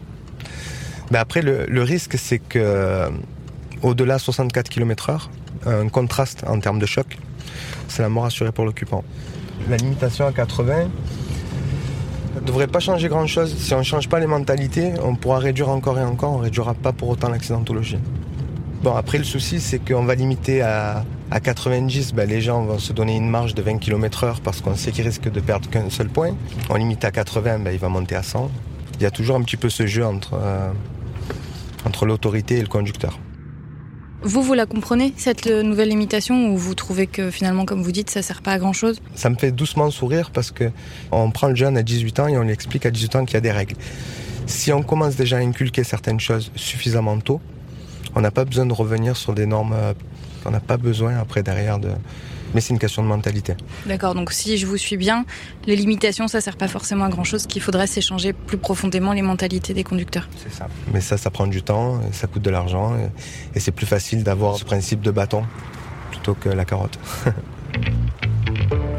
Mais 1.12 1.17
après, 1.17 1.41
le, 1.41 1.65
le 1.67 1.84
risque, 1.84 2.17
c'est 2.17 2.39
que 2.39 2.60
euh, 2.60 3.10
au-delà 3.82 4.15
de 4.15 4.22
64 4.22 4.70
km/h, 4.70 5.29
un 5.65 5.88
contraste 5.89 6.43
en 6.48 6.60
termes 6.60 6.79
de 6.79 6.86
choc, 6.86 7.17
c'est 7.88 8.01
la 8.01 8.10
mort 8.10 8.25
assurée 8.25 8.51
pour 8.51 8.65
l'occupant. 8.65 9.03
La 9.70 9.77
limitation 9.77 10.25
à 10.25 10.32
80 10.32 10.89
ne 12.36 12.39
devrait 12.41 12.67
pas 12.67 12.79
changer 12.79 13.08
grand-chose. 13.08 13.55
Si 13.58 13.74
on 13.74 13.79
ne 13.79 13.84
change 13.84 14.10
pas 14.10 14.20
les 14.20 14.27
mentalités, 14.27 14.93
on 15.03 15.15
pourra 15.15 15.39
réduire 15.39 15.70
encore 15.70 16.00
et 16.00 16.03
encore, 16.03 16.34
on 16.34 16.39
ne 16.39 16.43
réduira 16.43 16.74
pas 16.74 16.91
pour 16.91 17.10
autant 17.10 17.29
l'accidentologie. 17.29 18.00
Bon, 18.83 18.95
après, 18.97 19.17
le 19.17 19.23
souci, 19.23 19.61
c'est 19.61 19.79
qu'on 19.79 20.03
va 20.03 20.13
limiter 20.13 20.61
à, 20.61 21.05
à 21.31 21.39
90, 21.39 22.13
ben, 22.13 22.27
les 22.27 22.41
gens 22.41 22.65
vont 22.65 22.79
se 22.79 22.91
donner 22.91 23.15
une 23.15 23.29
marge 23.29 23.55
de 23.55 23.61
20 23.61 23.77
km/h 23.77 24.41
parce 24.43 24.59
qu'on 24.59 24.75
sait 24.75 24.91
qu'ils 24.91 25.05
risquent 25.05 25.31
de 25.31 25.39
perdre 25.39 25.69
qu'un 25.69 25.89
seul 25.89 26.09
point. 26.09 26.35
On 26.69 26.75
limite 26.75 27.05
à 27.05 27.11
80, 27.11 27.59
ben, 27.59 27.71
il 27.71 27.79
va 27.79 27.87
monter 27.87 28.15
à 28.15 28.23
100. 28.23 28.51
Il 28.95 29.03
y 29.03 29.05
a 29.05 29.11
toujours 29.11 29.37
un 29.37 29.41
petit 29.41 29.55
peu 29.55 29.69
ce 29.69 29.87
jeu 29.87 30.05
entre, 30.05 30.33
euh, 30.33 30.69
entre 31.85 32.05
l'autorité 32.05 32.57
et 32.57 32.61
le 32.61 32.67
conducteur. 32.67 33.19
Vous, 34.21 34.43
vous 34.43 34.53
la 34.53 34.65
comprenez, 34.65 35.13
cette 35.15 35.47
euh, 35.47 35.63
nouvelle 35.63 35.87
limitation, 35.87 36.51
ou 36.51 36.57
vous 36.57 36.75
trouvez 36.75 37.07
que 37.07 37.31
finalement, 37.31 37.63
comme 37.63 37.83
vous 37.83 37.93
dites, 37.93 38.09
ça 38.09 38.21
sert 38.21 38.41
pas 38.41 38.51
à 38.51 38.59
grand 38.59 38.73
chose 38.73 38.99
Ça 39.15 39.29
me 39.29 39.35
fait 39.35 39.53
doucement 39.53 39.91
sourire 39.91 40.29
parce 40.29 40.51
que 40.51 40.71
on 41.13 41.31
prend 41.31 41.47
le 41.47 41.55
jeune 41.55 41.77
à 41.77 41.83
18 41.83 42.19
ans 42.19 42.27
et 42.27 42.37
on 42.37 42.43
lui 42.43 42.51
explique 42.51 42.85
à 42.85 42.91
18 42.91 43.15
ans 43.15 43.23
qu'il 43.23 43.35
y 43.35 43.37
a 43.37 43.41
des 43.41 43.51
règles. 43.53 43.77
Si 44.45 44.73
on 44.73 44.83
commence 44.83 45.15
déjà 45.15 45.37
à 45.37 45.39
inculquer 45.39 45.85
certaines 45.85 46.19
choses 46.19 46.51
suffisamment 46.57 47.17
tôt, 47.19 47.39
on 48.15 48.22
n'a 48.22 48.32
pas 48.32 48.46
besoin 48.46 48.65
de 48.65 48.74
revenir 48.74 49.15
sur 49.17 49.34
des 49.34 49.46
normes. 49.46 49.74
euh, 49.74 49.93
On 50.46 50.51
n'a 50.51 50.60
pas 50.60 50.77
besoin 50.77 51.17
après 51.17 51.41
derrière 51.43 51.79
de. 51.79 51.89
Mais 52.53 52.62
c'est 52.62 52.72
une 52.74 52.79
question 52.79 53.01
de 53.01 53.08
mentalité. 53.08 53.55
D'accord, 53.88 54.13
donc 54.13 54.32
si 54.32 54.58
je 54.58 54.67
vous 54.67 54.77
suis 54.77 54.96
bien, 54.98 55.25
les 55.65 55.75
limitations, 55.75 56.27
ça 56.27 56.39
sert 56.39 56.55
pas 56.55 56.67
forcément 56.67 57.05
à 57.05 57.10
grand 57.10 57.24
chose, 57.24 57.48
qu'il 57.48 57.62
faudrait 57.63 57.88
s'échanger 57.88 58.32
plus 58.34 58.58
profondément 58.58 59.12
les 59.13 59.24
mentalités 59.24 59.74
des 59.74 59.84
conducteurs. 59.84 60.27
C'est 60.38 60.53
ça. 60.53 60.67
Mais 60.93 61.01
ça, 61.01 61.17
ça 61.17 61.32
prend 61.32 61.48
du 61.48 61.63
temps, 61.63 62.00
ça 62.12 62.27
coûte 62.27 62.43
de 62.43 62.51
l'argent 62.51 62.93
et 63.55 63.60
c'est 63.60 63.72
plus 63.72 63.88
facile 63.88 64.24
d'avoir 64.24 64.55
ce 64.58 64.65
principe 64.65 65.01
de 65.01 65.10
bâton 65.10 65.43
plutôt 66.12 66.36
que 66.36 66.50
la 66.50 66.63
carotte. 66.65 67.00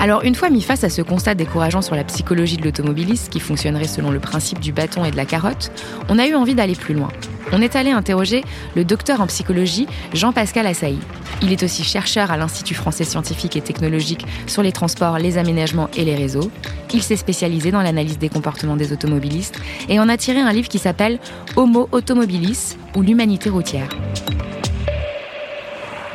Alors 0.04 0.22
une 0.22 0.34
fois 0.34 0.50
mis 0.50 0.60
face 0.60 0.84
à 0.84 0.90
ce 0.90 1.00
constat 1.00 1.34
décourageant 1.34 1.80
sur 1.80 1.96
la 1.96 2.04
psychologie 2.04 2.58
de 2.58 2.64
l'automobiliste, 2.64 3.30
qui 3.30 3.40
fonctionnerait 3.40 3.86
selon 3.86 4.10
le 4.10 4.20
principe 4.20 4.60
du 4.60 4.70
bâton 4.70 5.02
et 5.02 5.10
de 5.10 5.16
la 5.16 5.24
carotte, 5.24 5.72
on 6.10 6.18
a 6.18 6.26
eu 6.26 6.34
envie 6.34 6.54
d'aller 6.54 6.74
plus 6.74 6.92
loin. 6.92 7.08
On 7.52 7.62
est 7.62 7.74
allé 7.74 7.90
interroger 7.90 8.44
le 8.76 8.84
docteur 8.84 9.22
en 9.22 9.26
psychologie 9.28 9.86
Jean-Pascal 10.12 10.66
Assaï. 10.66 10.98
Il 11.40 11.52
est 11.52 11.62
aussi 11.62 11.84
chercheur 11.84 12.30
à 12.30 12.36
l'Institut 12.36 12.74
français 12.74 13.04
scientifique 13.04 13.56
et 13.56 13.62
technologique 13.62 14.26
sur 14.46 14.62
les 14.62 14.72
transports, 14.72 15.16
les 15.16 15.38
aménagements 15.38 15.88
et 15.96 16.04
les 16.04 16.16
réseaux. 16.16 16.50
Il 16.92 17.02
s'est 17.02 17.16
spécialisé 17.16 17.70
dans 17.70 17.80
l'analyse 17.80 18.18
des 18.18 18.28
comportements 18.28 18.76
des 18.76 18.92
automobilistes 18.92 19.58
et 19.88 19.98
en 20.00 20.10
a 20.10 20.18
tiré 20.18 20.38
un 20.38 20.52
livre 20.52 20.68
qui 20.68 20.78
s'appelle 20.78 21.18
Homo 21.56 21.88
automobilis 21.92 22.76
ou 22.94 23.00
l'humanité 23.00 23.48
routière. 23.48 23.88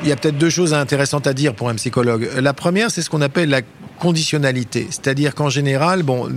Il 0.02 0.08
y 0.08 0.12
a 0.14 0.16
peut-être 0.16 0.38
deux 0.38 0.50
choses 0.50 0.74
intéressantes 0.74 1.28
à 1.28 1.34
dire 1.34 1.54
pour 1.54 1.68
un 1.68 1.76
psychologue. 1.76 2.30
La 2.38 2.54
première, 2.54 2.90
c'est 2.90 3.02
ce 3.02 3.10
qu'on 3.10 3.22
appelle 3.22 3.50
la 3.50 3.62
conditionnalité. 4.00 4.88
C'est-à-dire 4.90 5.36
qu'en 5.36 5.50
général, 5.50 6.04
bon, 6.04 6.30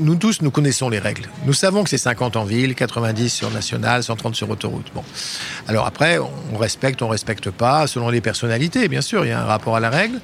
nous 0.00 0.14
tous, 0.16 0.42
nous 0.42 0.50
connaissons 0.50 0.90
les 0.90 0.98
règles. 0.98 1.22
Nous 1.46 1.54
savons 1.54 1.82
que 1.82 1.88
c'est 1.88 1.98
50 1.98 2.36
en 2.36 2.44
ville, 2.44 2.74
90 2.74 3.30
sur 3.30 3.50
national, 3.50 4.02
130 4.02 4.34
sur 4.34 4.50
autoroute. 4.50 4.86
Bon. 4.94 5.02
Alors 5.66 5.86
après, 5.86 6.18
on 6.52 6.58
respecte, 6.58 7.00
on 7.00 7.08
respecte 7.08 7.50
pas, 7.50 7.86
selon 7.86 8.10
les 8.10 8.20
personnalités, 8.20 8.86
bien 8.88 9.00
sûr, 9.00 9.24
il 9.24 9.28
y 9.28 9.32
a 9.32 9.40
un 9.40 9.46
rapport 9.46 9.76
à 9.76 9.80
la 9.80 9.88
règle. 9.88 10.20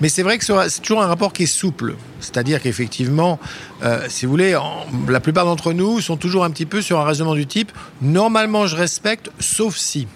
Mais 0.00 0.08
c'est 0.08 0.22
vrai 0.22 0.38
que 0.38 0.44
c'est 0.44 0.80
toujours 0.80 1.02
un 1.02 1.08
rapport 1.08 1.32
qui 1.32 1.42
est 1.42 1.46
souple. 1.46 1.96
C'est-à-dire 2.20 2.62
qu'effectivement, 2.62 3.40
euh, 3.82 4.06
si 4.08 4.26
vous 4.26 4.30
voulez, 4.30 4.56
la 5.08 5.20
plupart 5.20 5.44
d'entre 5.44 5.72
nous 5.72 6.00
sont 6.00 6.16
toujours 6.16 6.44
un 6.44 6.50
petit 6.50 6.66
peu 6.66 6.82
sur 6.82 7.00
un 7.00 7.04
raisonnement 7.04 7.34
du 7.34 7.46
type, 7.46 7.72
normalement 8.00 8.68
je 8.68 8.76
respecte, 8.76 9.30
sauf 9.40 9.76
si. 9.76 10.06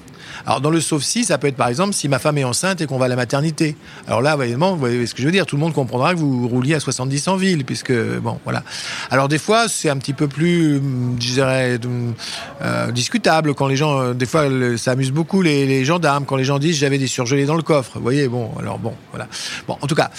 Alors 0.45 0.61
dans 0.61 0.71
le 0.71 0.81
sauf 0.81 1.02
si, 1.02 1.25
ça 1.25 1.38
peut 1.38 1.47
être 1.47 1.57
par 1.57 1.69
exemple 1.69 1.93
si 1.93 2.09
ma 2.09 2.19
femme 2.19 2.38
est 2.38 2.45
enceinte 2.45 2.81
et 2.81 2.87
qu'on 2.87 2.99
va 2.99 3.07
à 3.07 3.09
la 3.09 3.16
maternité. 3.16 3.76
Alors 4.07 4.21
là, 4.21 4.37
évidemment, 4.40 4.73
vous 4.73 4.78
voyez 4.78 5.07
ce 5.07 5.14
que 5.14 5.23
je 5.23 5.26
veux 5.26 5.33
dire, 5.33 5.47
tout 5.47 5.57
le 5.57 5.61
monde 5.61 5.73
comprendra 5.73 6.14
que 6.14 6.19
vous 6.19 6.49
rouliez 6.49 6.75
à 6.75 6.81
70 6.81 7.28
en 7.28 7.37
ville, 7.37 7.64
puisque 7.64 7.93
bon, 7.93 8.38
voilà. 8.45 8.62
Alors 9.11 9.28
des 9.28 9.38
fois, 9.38 9.69
c'est 9.69 9.88
un 9.88 9.97
petit 9.97 10.12
peu 10.12 10.28
plus, 10.28 10.75
je 10.75 11.26
dirais, 11.33 11.78
euh, 12.62 12.93
discutable 12.93 13.55
quand 13.55 13.66
les 13.66 13.76
gens, 13.76 14.00
euh, 14.00 14.14
des 14.14 14.26
fois, 14.26 14.45
ça 14.76 14.93
amuse 14.93 15.12
beaucoup 15.12 15.43
les, 15.43 15.85
gendarmes 15.85 16.25
quand 16.25 16.37
les 16.37 16.45
gens 16.45 16.59
disent 16.59 16.76
j'avais 16.78 16.99
des 16.99 17.07
surgelés 17.07 17.47
dans 17.47 17.57
le 17.57 17.62
coffre. 17.62 17.93
Vous 17.95 18.02
voyez, 18.02 18.28
bon, 18.28 18.50
alors 18.59 18.78
bon, 18.78 18.95
voilà. 19.11 19.28
Bon, 19.66 19.76
en 19.81 19.87
tout 19.87 19.95
cas, 19.95 20.11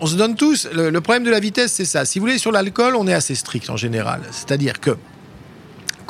on, 0.00 0.06
se 0.06 0.16
donne 0.16 0.34
tous. 0.34 0.68
le 0.72 1.00
problème 1.00 1.24
de 1.24 1.30
la 1.30 1.40
vitesse, 1.40 1.72
c'est 1.72 1.84
ça. 1.84 2.04
Si 2.04 2.18
vous 2.18 2.26
voulez, 2.26 2.38
sur 2.38 2.52
l'alcool, 2.52 2.94
on 2.96 3.06
est 3.06 3.14
assez 3.14 3.34
strict 3.34 3.70
en 3.70 3.76
général. 3.76 4.20
C'est-à-dire 4.30 4.80
que 4.80 4.96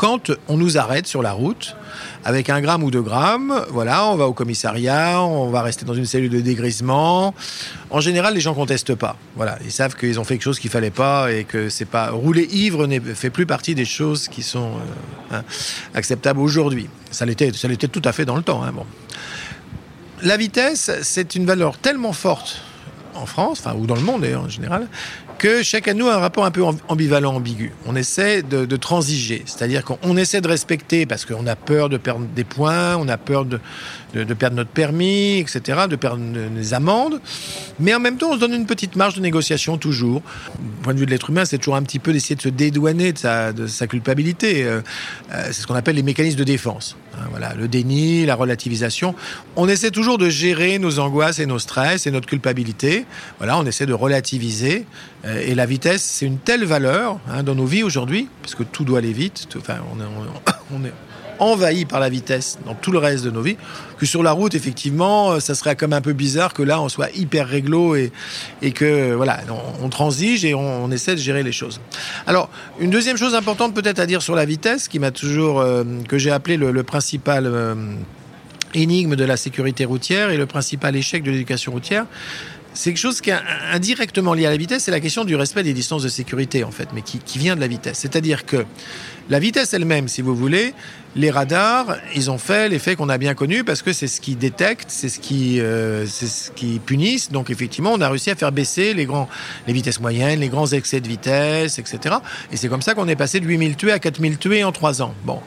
quand 0.01 0.31
on 0.49 0.57
nous 0.57 0.79
arrête 0.79 1.07
sur 1.07 1.21
la 1.21 1.33
route, 1.33 1.77
avec 2.25 2.49
un 2.49 2.63
gramme 2.63 2.83
ou 2.83 2.91
deux 2.91 3.03
grammes, 3.03 3.67
voilà, 3.69 4.07
on 4.07 4.17
va 4.17 4.29
au 4.29 4.33
commissariat, 4.33 5.23
on 5.23 5.51
va 5.51 5.61
rester 5.61 5.85
dans 5.85 5.93
une 5.93 6.07
cellule 6.07 6.31
de 6.31 6.41
dégrisement. 6.41 7.35
En 7.91 8.01
général, 8.01 8.33
les 8.33 8.41
gens 8.41 8.55
contestent 8.55 8.95
pas. 8.95 9.17
Voilà, 9.37 9.59
ils 9.63 9.71
savent 9.71 9.95
qu'ils 9.97 10.19
ont 10.19 10.25
fait 10.25 10.37
quelque 10.37 10.45
chose 10.45 10.59
qu'il 10.59 10.71
fallait 10.71 10.91
pas 10.91 11.31
et 11.31 11.45
que 11.45 11.69
c'est 11.69 11.85
pas 11.85 12.13
rouler 12.13 12.49
ivre 12.51 12.87
ne 12.87 12.99
fait 12.99 13.29
plus 13.29 13.45
partie 13.45 13.75
des 13.75 13.85
choses 13.85 14.29
qui 14.29 14.43
sont 14.43 14.71
euh, 15.33 15.37
hein, 15.37 15.45
acceptables 15.93 16.41
aujourd'hui. 16.41 16.89
Ça 17.11 17.27
l'était, 17.27 17.53
ça 17.53 17.69
l'était 17.69 17.89
tout 17.89 18.03
à 18.07 18.13
fait 18.13 18.25
dans 18.25 18.37
le 18.37 18.43
temps. 18.43 18.63
Hein, 18.63 18.73
bon. 18.73 18.87
La 20.23 20.39
vitesse, 20.39 20.91
c'est 21.03 21.35
une 21.35 21.45
valeur 21.45 21.77
tellement 21.77 22.15
forte 22.15 22.63
en 23.15 23.27
France, 23.27 23.63
enfin, 23.67 23.77
ou 23.77 23.85
dans 23.85 23.97
le 23.97 24.01
monde 24.01 24.25
en 24.25 24.49
général, 24.49 24.89
que 25.41 25.63
chacun 25.63 25.95
de 25.95 26.01
nous 26.01 26.07
a 26.07 26.17
un 26.17 26.19
rapport 26.19 26.45
un 26.45 26.51
peu 26.51 26.63
ambivalent, 26.89 27.35
ambigu. 27.35 27.73
On 27.87 27.97
essaie 27.97 28.43
de, 28.43 28.77
transiger, 28.77 29.43
c'est-à-dire 29.47 29.85
qu'on 29.87 30.17
essaie 30.19 30.43
de 30.43 30.49
respecter 30.49 31.07
parce 31.07 31.25
qu'on 31.25 31.47
a 31.47 31.57
peur 31.57 31.89
de 31.89 31.97
perdre 31.97 32.27
des 32.37 32.45
points, 32.45 32.97
on 32.97 33.09
a 33.09 33.17
peur 33.17 33.47
de, 33.47 33.59
de, 34.15 34.35
perdre 34.35 34.57
notre 34.57 34.71
permis, 34.71 35.39
etc., 35.39 35.87
de 35.89 35.97
perdre 35.97 36.23
des 36.55 36.75
amendes, 36.75 37.21
mais 37.79 37.95
en 37.95 38.01
même 38.01 38.17
temps, 38.17 38.31
on 38.31 38.35
se 38.35 38.39
donne 38.39 38.55
une 38.55 38.67
petite 38.67 38.97
marge 38.97 39.15
de 39.15 39.21
négociation 39.21 39.79
toujours. 39.79 40.23
Du 40.59 40.83
point 40.83 40.95
de 40.95 40.99
vue 40.99 41.07
de 41.07 41.11
l'être 41.11 41.31
humain, 41.31 41.45
c'est 41.45 41.59
toujours 41.59 41.77
un 41.77 41.83
petit 41.83 41.99
peu 41.99 42.13
d'essayer 42.13 42.37
de 42.37 42.43
se 42.43 42.49
dédouaner 42.49 43.13
de 43.13 43.67
sa, 43.67 43.87
culpabilité. 43.87 44.65
Euh, 44.65 44.81
euh, 45.33 45.45
c'est 45.47 45.63
ce 45.63 45.67
qu'on 45.67 45.75
appelle 45.75 45.97
les 45.97 46.03
mécanismes 46.03 46.39
de 46.39 46.45
défense. 46.45 46.97
Hein, 47.15 47.27
voilà, 47.31 47.55
le 47.55 47.69
déni, 47.69 48.27
la 48.27 48.35
relativisation. 48.35 49.15
On 49.57 49.69
essaie 49.69 49.91
toujours 49.91 50.19
de 50.19 50.29
gérer 50.29 50.79
nos 50.79 50.99
angoisses 50.99 51.39
et 51.39 51.47
nos 51.47 51.59
stress 51.59 52.07
et 52.07 52.11
notre 52.11 52.27
culpabilité. 52.27 53.07
Voilà, 53.39 53.59
on 53.59 53.67
essaie 53.67 53.87
de 53.87 53.95
relativiser. 53.95 54.87
Euh, 55.25 55.43
et 55.45 55.55
la 55.55 55.67
vitesse, 55.67 56.03
c'est 56.03 56.27
une 56.27 56.39
telle 56.39 56.65
valeur 56.65 57.19
hein, 57.31 57.43
dans 57.43 57.55
nos 57.55 57.67
vies 57.67 57.83
aujourd'hui, 57.83 58.29
parce 58.43 58.55
que 58.55 58.63
tout 58.63 58.85
doit 58.85 58.99
aller 58.99 59.13
vite. 59.13 59.47
enfin, 59.57 59.79
on 60.73 60.85
est 60.85 60.93
envahi 61.41 61.87
par 61.87 61.99
la 61.99 62.09
vitesse 62.09 62.59
dans 62.65 62.75
tout 62.75 62.93
le 62.93 62.99
reste 62.99 63.25
de 63.25 63.31
nos 63.31 63.43
vies, 63.43 63.57
que 63.99 64.07
sur 64.07 64.23
la 64.23 64.33
route, 64.33 64.55
effectivement, 64.55 65.33
euh, 65.33 65.41
ça 65.41 65.55
serait 65.55 65.75
comme 65.75 65.93
un 65.93 66.01
peu 66.01 66.13
bizarre 66.13 66.55
que 66.55 66.63
là, 66.63 66.81
on 66.81 66.89
soit 66.89 67.11
hyper 67.17 67.49
réglo 67.49 67.97
et, 67.97 68.13
et 68.63 68.73
que, 68.73 69.15
voilà, 69.15 69.41
on, 69.83 69.89
transige 69.89 70.45
et 70.45 70.55
on, 70.55 70.91
essaie 70.91 71.15
de 71.15 71.21
gérer 71.21 71.43
les 71.43 71.53
choses. 71.53 71.81
Alors, 72.27 72.51
une 72.79 72.91
deuxième 72.91 73.17
chose 73.17 73.35
importante 73.35 73.75
peut-être 73.75 73.99
à 73.99 74.07
dire 74.07 74.23
sur 74.23 74.35
la 74.35 74.45
vitesse, 74.45 74.87
qui 74.87 74.99
m'a 74.99 75.11
toujours, 75.11 75.61
euh, 75.61 75.85
que 76.07 76.19
j'ai 76.19 76.31
appelé 76.31 76.57
le, 76.57 76.83
principal 76.83 77.47
euh, 77.47 77.75
énigme 78.75 79.17
de 79.17 79.25
la 79.25 79.37
sécurité 79.37 79.85
routière 79.85 80.31
et 80.31 80.37
le 80.37 80.47
principal 80.47 80.95
échec 80.97 81.23
de 81.23 81.31
l'éducation 81.31 81.73
routière, 81.73 82.07
c'est 82.75 82.91
quelque 82.91 83.01
chose 83.01 83.21
qui 83.21 83.31
est 83.31 83.39
indirectement 83.73 84.35
lié 84.35 84.47
à 84.47 84.51
la 84.51 84.57
vitesse, 84.57 84.85
c'est 84.85 84.91
la 84.91 85.01
question 85.01 85.25
du 85.25 85.35
respect 85.37 85.63
des 85.63 85.73
distances 85.73 86.03
de 86.03 86.09
sécurité, 86.09 86.65
en 86.65 86.71
fait, 86.71 86.89
mais 86.95 87.03
qui, 87.03 87.39
vient 87.39 87.57
de 87.57 87.61
la 87.61 87.67
vitesse. 87.67 87.99
C'est-à-dire 87.99 88.47
que 88.47 88.65
la 89.29 89.39
vitesse 89.39 89.75
elle-même, 89.75 90.09
si 90.09 90.23
vous 90.23 90.35
voulez, 90.35 90.75
les 91.17 91.31
radars, 91.31 91.97
ils 92.15 92.31
ont 92.31 92.39
fait 92.39 92.69
l'effet 92.69 92.97
qu'on 92.97 93.09
a 93.09 93.19
bien 93.19 93.35
connu 93.35 93.65
parce 93.65 93.83
que 93.83 93.93
c'est 93.93 94.07
ce 94.07 94.21
qui 94.21 94.37
détecte, 94.37 94.87
c'est 94.89 95.09
ce 95.09 95.19
qui, 95.21 95.61
euh, 95.61 96.07
ce 96.07 96.51
qui. 96.53 96.81
Donc 97.31 97.51
effectivement, 97.51 97.93
on 97.93 98.01
a 98.01 98.09
réussi 98.09 98.31
à 98.31 98.35
faire 98.35 98.53
baisser 98.53 98.95
les 98.95 99.07
grands, 99.07 99.29
les 99.67 99.73
vitesses 99.73 100.01
moyennes, 100.01 100.41
les 100.41 100.49
grands 100.49 100.67
excès 100.67 101.01
de 101.01 101.09
vitesse, 101.09 101.79
etc. 101.79 102.17
Et 102.53 102.57
c'est 102.57 102.69
comme 102.69 102.83
ça 102.83 102.95
qu'on 102.95 103.09
est 103.09 103.17
passé 103.17 103.41
de 103.41 103.47
8000 103.47 103.77
tués 103.77 103.93
à 103.93 103.99
4000 103.99 104.39
tués 104.39 104.65
en 104.65 104.73
trois 104.73 105.03
ans. 105.03 105.15
Bon. 105.25 105.41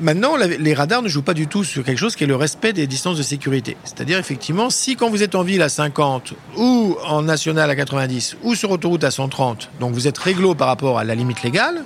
Maintenant, 0.00 0.36
les 0.36 0.74
radars 0.74 1.02
ne 1.02 1.08
jouent 1.08 1.22
pas 1.22 1.34
du 1.34 1.48
tout 1.48 1.64
sur 1.64 1.82
quelque 1.84 1.98
chose 1.98 2.14
qui 2.14 2.22
est 2.22 2.28
le 2.28 2.36
respect 2.36 2.72
des 2.72 2.86
distances 2.86 3.18
de 3.18 3.22
sécurité. 3.22 3.76
C'est-à-dire, 3.82 4.18
effectivement, 4.18 4.70
si 4.70 4.94
quand 4.94 5.10
vous 5.10 5.24
êtes 5.24 5.34
en 5.34 5.42
ville 5.42 5.60
à 5.60 5.68
50 5.68 6.34
ou 6.56 6.96
en 7.04 7.22
national 7.22 7.68
à 7.68 7.74
90 7.74 8.36
ou 8.44 8.54
sur 8.54 8.70
autoroute 8.70 9.02
à 9.02 9.10
130, 9.10 9.70
donc 9.80 9.94
vous 9.94 10.06
êtes 10.06 10.18
réglo 10.18 10.54
par 10.54 10.68
rapport 10.68 10.98
à 11.00 11.04
la 11.04 11.16
limite 11.16 11.42
légale, 11.42 11.82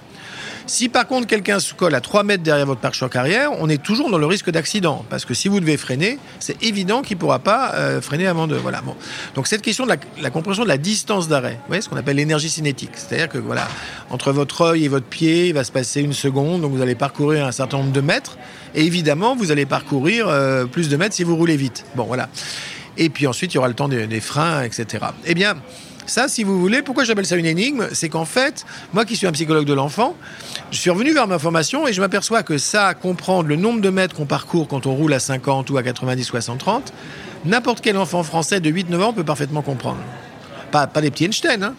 si 0.66 0.88
par 0.88 1.06
contre 1.06 1.26
quelqu'un 1.26 1.60
se 1.60 1.74
colle 1.74 1.94
à 1.94 2.00
3 2.00 2.22
mètres 2.24 2.42
derrière 2.42 2.66
votre 2.66 2.80
pare-choc 2.80 3.16
arrière, 3.16 3.50
on 3.58 3.68
est 3.68 3.82
toujours 3.82 4.10
dans 4.10 4.18
le 4.18 4.26
risque 4.26 4.50
d'accident. 4.50 5.04
Parce 5.10 5.24
que 5.24 5.34
si 5.34 5.48
vous 5.48 5.60
devez 5.60 5.76
freiner, 5.76 6.18
c'est 6.38 6.62
évident 6.62 7.02
qu'il 7.02 7.16
ne 7.16 7.20
pourra 7.20 7.38
pas 7.38 7.72
euh, 7.74 8.00
freiner 8.00 8.26
avant 8.26 8.46
de. 8.46 8.56
Voilà. 8.56 8.82
Donc 9.34 9.46
cette 9.46 9.62
question 9.62 9.84
de 9.84 9.92
la, 10.20 10.30
compréhension 10.30 10.64
de 10.64 10.68
la 10.68 10.78
distance 10.78 11.28
d'arrêt, 11.28 11.58
vous 11.68 11.80
ce 11.80 11.88
qu'on 11.88 11.96
appelle 11.96 12.16
l'énergie 12.16 12.50
cinétique. 12.50 12.92
C'est-à-dire 12.94 13.28
que 13.28 13.38
voilà, 13.38 13.68
entre 14.10 14.32
votre 14.32 14.60
œil 14.62 14.84
et 14.84 14.88
votre 14.88 15.06
pied, 15.06 15.48
il 15.48 15.54
va 15.54 15.64
se 15.64 15.72
passer 15.72 16.00
une 16.00 16.12
seconde, 16.12 16.62
donc 16.62 16.72
vous 16.72 16.82
allez 16.82 16.94
parcourir 16.94 17.46
un 17.46 17.52
certain 17.52 17.78
nombre 17.78 17.92
de 17.92 18.00
mètres. 18.00 18.38
Et 18.74 18.84
évidemment, 18.84 19.36
vous 19.36 19.50
allez 19.50 19.66
parcourir 19.66 20.28
euh, 20.28 20.64
plus 20.64 20.88
de 20.88 20.96
mètres 20.96 21.14
si 21.14 21.24
vous 21.24 21.36
roulez 21.36 21.56
vite. 21.56 21.84
Bon, 21.94 22.04
voilà. 22.04 22.28
Et 22.96 23.08
puis 23.08 23.26
ensuite, 23.26 23.52
il 23.52 23.56
y 23.56 23.58
aura 23.58 23.68
le 23.68 23.74
temps 23.74 23.88
des, 23.88 24.06
des 24.06 24.20
freins, 24.20 24.62
etc. 24.62 25.06
Eh 25.24 25.34
bien, 25.34 25.54
ça, 26.06 26.28
si 26.28 26.44
vous 26.44 26.60
voulez, 26.60 26.82
pourquoi 26.82 27.04
j'appelle 27.04 27.26
ça 27.26 27.36
une 27.36 27.46
énigme 27.46 27.88
C'est 27.92 28.08
qu'en 28.08 28.24
fait, 28.24 28.64
moi 28.92 29.04
qui 29.04 29.16
suis 29.16 29.26
un 29.26 29.32
psychologue 29.32 29.66
de 29.66 29.72
l'enfant, 29.72 30.16
je 30.70 30.78
suis 30.78 30.90
revenu 30.90 31.12
vers 31.12 31.26
ma 31.26 31.38
formation 31.38 31.86
et 31.86 31.92
je 31.92 32.00
m'aperçois 32.00 32.42
que 32.42 32.58
ça, 32.58 32.94
comprendre 32.94 33.48
le 33.48 33.56
nombre 33.56 33.80
de 33.80 33.90
mètres 33.90 34.14
qu'on 34.14 34.26
parcourt 34.26 34.68
quand 34.68 34.86
on 34.86 34.94
roule 34.94 35.12
à 35.12 35.20
50 35.20 35.70
ou 35.70 35.76
à 35.76 35.82
90 35.82 36.32
ou 36.32 36.36
à 36.36 36.40
130, 36.40 36.92
n'importe 37.44 37.80
quel 37.80 37.96
enfant 37.96 38.22
français 38.22 38.60
de 38.60 38.70
8-9 38.70 39.02
ans 39.02 39.12
peut 39.12 39.24
parfaitement 39.24 39.62
comprendre. 39.62 40.00
Pas, 40.70 40.86
pas 40.86 41.00
des 41.00 41.10
petits 41.10 41.26
Einstein, 41.26 41.62
hein 41.62 41.74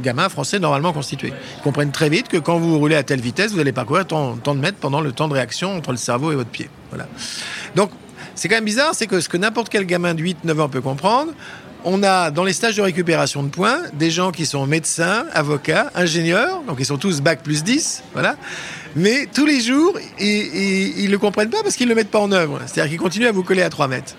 gamins 0.00 0.28
français 0.28 0.58
normalement 0.58 0.92
constitués. 0.92 1.32
Ils 1.58 1.62
comprennent 1.62 1.92
très 1.92 2.08
vite 2.08 2.28
que 2.28 2.36
quand 2.36 2.58
vous 2.58 2.78
roulez 2.78 2.94
à 2.94 3.02
telle 3.02 3.20
vitesse, 3.20 3.52
vous 3.52 3.60
allez 3.60 3.72
parcourir 3.72 4.06
tant, 4.06 4.36
tant 4.36 4.54
de 4.54 4.60
mètres 4.60 4.78
pendant 4.80 5.00
le 5.00 5.12
temps 5.12 5.28
de 5.28 5.34
réaction 5.34 5.76
entre 5.76 5.90
le 5.90 5.96
cerveau 5.96 6.32
et 6.32 6.36
votre 6.36 6.50
pied. 6.50 6.70
Voilà. 6.90 7.08
Donc, 7.74 7.90
c'est 8.34 8.48
quand 8.48 8.56
même 8.56 8.64
bizarre, 8.64 8.94
c'est 8.94 9.06
que 9.06 9.20
ce 9.20 9.28
que 9.28 9.36
n'importe 9.36 9.68
quel 9.68 9.84
gamin 9.84 10.14
de 10.14 10.22
8-9 10.22 10.60
ans 10.60 10.68
peut 10.68 10.80
comprendre, 10.80 11.32
on 11.84 12.02
a 12.02 12.30
dans 12.30 12.44
les 12.44 12.52
stages 12.52 12.76
de 12.76 12.82
récupération 12.82 13.42
de 13.42 13.48
points 13.48 13.80
des 13.94 14.10
gens 14.10 14.32
qui 14.32 14.46
sont 14.46 14.66
médecins, 14.66 15.26
avocats, 15.32 15.90
ingénieurs, 15.94 16.62
donc 16.66 16.76
ils 16.78 16.86
sont 16.86 16.98
tous 16.98 17.20
bac 17.20 17.42
plus 17.42 17.64
10, 17.64 18.02
voilà. 18.12 18.36
Mais 18.96 19.28
tous 19.32 19.46
les 19.46 19.60
jours, 19.60 19.96
ils 20.18 21.04
ne 21.04 21.10
le 21.10 21.18
comprennent 21.18 21.50
pas 21.50 21.62
parce 21.62 21.76
qu'ils 21.76 21.86
ne 21.86 21.90
le 21.90 21.96
mettent 21.96 22.10
pas 22.10 22.20
en 22.20 22.32
œuvre. 22.32 22.60
C'est-à-dire 22.66 22.90
qu'ils 22.90 22.98
continuent 22.98 23.28
à 23.28 23.32
vous 23.32 23.42
coller 23.42 23.62
à 23.62 23.70
3 23.70 23.86
mètres. 23.86 24.14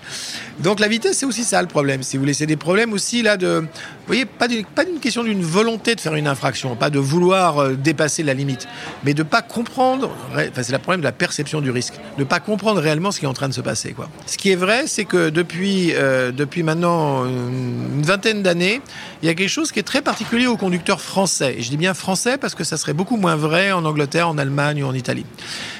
Donc 0.60 0.78
la 0.78 0.88
vitesse, 0.88 1.18
c'est 1.18 1.26
aussi 1.26 1.44
ça 1.44 1.60
le 1.60 1.68
problème. 1.68 2.02
Si 2.02 2.16
vous 2.16 2.32
c'est 2.32 2.46
des 2.46 2.56
problèmes 2.56 2.92
aussi 2.92 3.22
là 3.22 3.36
de, 3.36 3.60
vous 3.60 4.06
voyez, 4.06 4.26
pas 4.26 4.46
d'une, 4.46 4.64
question 5.00 5.24
d'une 5.24 5.42
volonté 5.42 5.94
de 5.94 6.00
faire 6.00 6.14
une 6.14 6.26
infraction, 6.26 6.76
pas 6.76 6.90
de 6.90 6.98
vouloir 6.98 7.58
euh, 7.58 7.74
dépasser 7.74 8.22
la 8.22 8.34
limite, 8.34 8.68
mais 9.04 9.14
de 9.14 9.22
pas 9.22 9.42
comprendre. 9.42 10.10
Enfin, 10.32 10.62
c'est 10.62 10.72
le 10.72 10.78
problème 10.78 11.00
de 11.00 11.06
la 11.06 11.12
perception 11.12 11.60
du 11.60 11.70
risque, 11.70 11.94
de 12.18 12.24
pas 12.24 12.40
comprendre 12.40 12.80
réellement 12.80 13.10
ce 13.10 13.18
qui 13.18 13.24
est 13.24 13.28
en 13.28 13.34
train 13.34 13.48
de 13.48 13.54
se 13.54 13.60
passer. 13.62 13.92
Quoi. 13.92 14.08
Ce 14.26 14.36
qui 14.36 14.50
est 14.50 14.56
vrai, 14.56 14.84
c'est 14.86 15.06
que 15.06 15.30
depuis, 15.30 15.92
euh, 15.94 16.30
depuis 16.30 16.62
maintenant 16.62 17.24
une 17.50 18.02
vingtaine 18.02 18.42
d'années, 18.42 18.80
il 19.22 19.26
y 19.26 19.28
a 19.28 19.34
quelque 19.34 19.48
chose 19.48 19.72
qui 19.72 19.78
est 19.78 19.84
très 19.84 20.02
particulier 20.02 20.46
aux 20.46 20.56
conducteurs 20.56 21.00
français. 21.00 21.56
Et 21.58 21.62
je 21.62 21.70
dis 21.70 21.76
bien 21.76 21.94
français 21.94 22.38
parce 22.38 22.54
que 22.54 22.64
ça 22.64 22.76
serait 22.76 22.92
beaucoup 22.92 23.16
moins 23.16 23.36
vrai 23.36 23.72
en 23.72 23.84
Angleterre, 23.84 24.28
en 24.28 24.38
Allemagne 24.38 24.82
ou 24.82 24.86
en 24.86 24.94
Italie. 24.94 25.26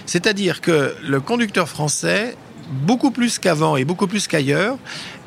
C'est-à-dire 0.06 0.60
que 0.60 0.94
le 1.02 1.20
conducteur 1.20 1.68
français 1.68 2.36
beaucoup 2.70 3.10
plus 3.10 3.38
qu'avant 3.38 3.76
et 3.76 3.84
beaucoup 3.84 4.06
plus 4.06 4.28
qu'ailleurs, 4.28 4.78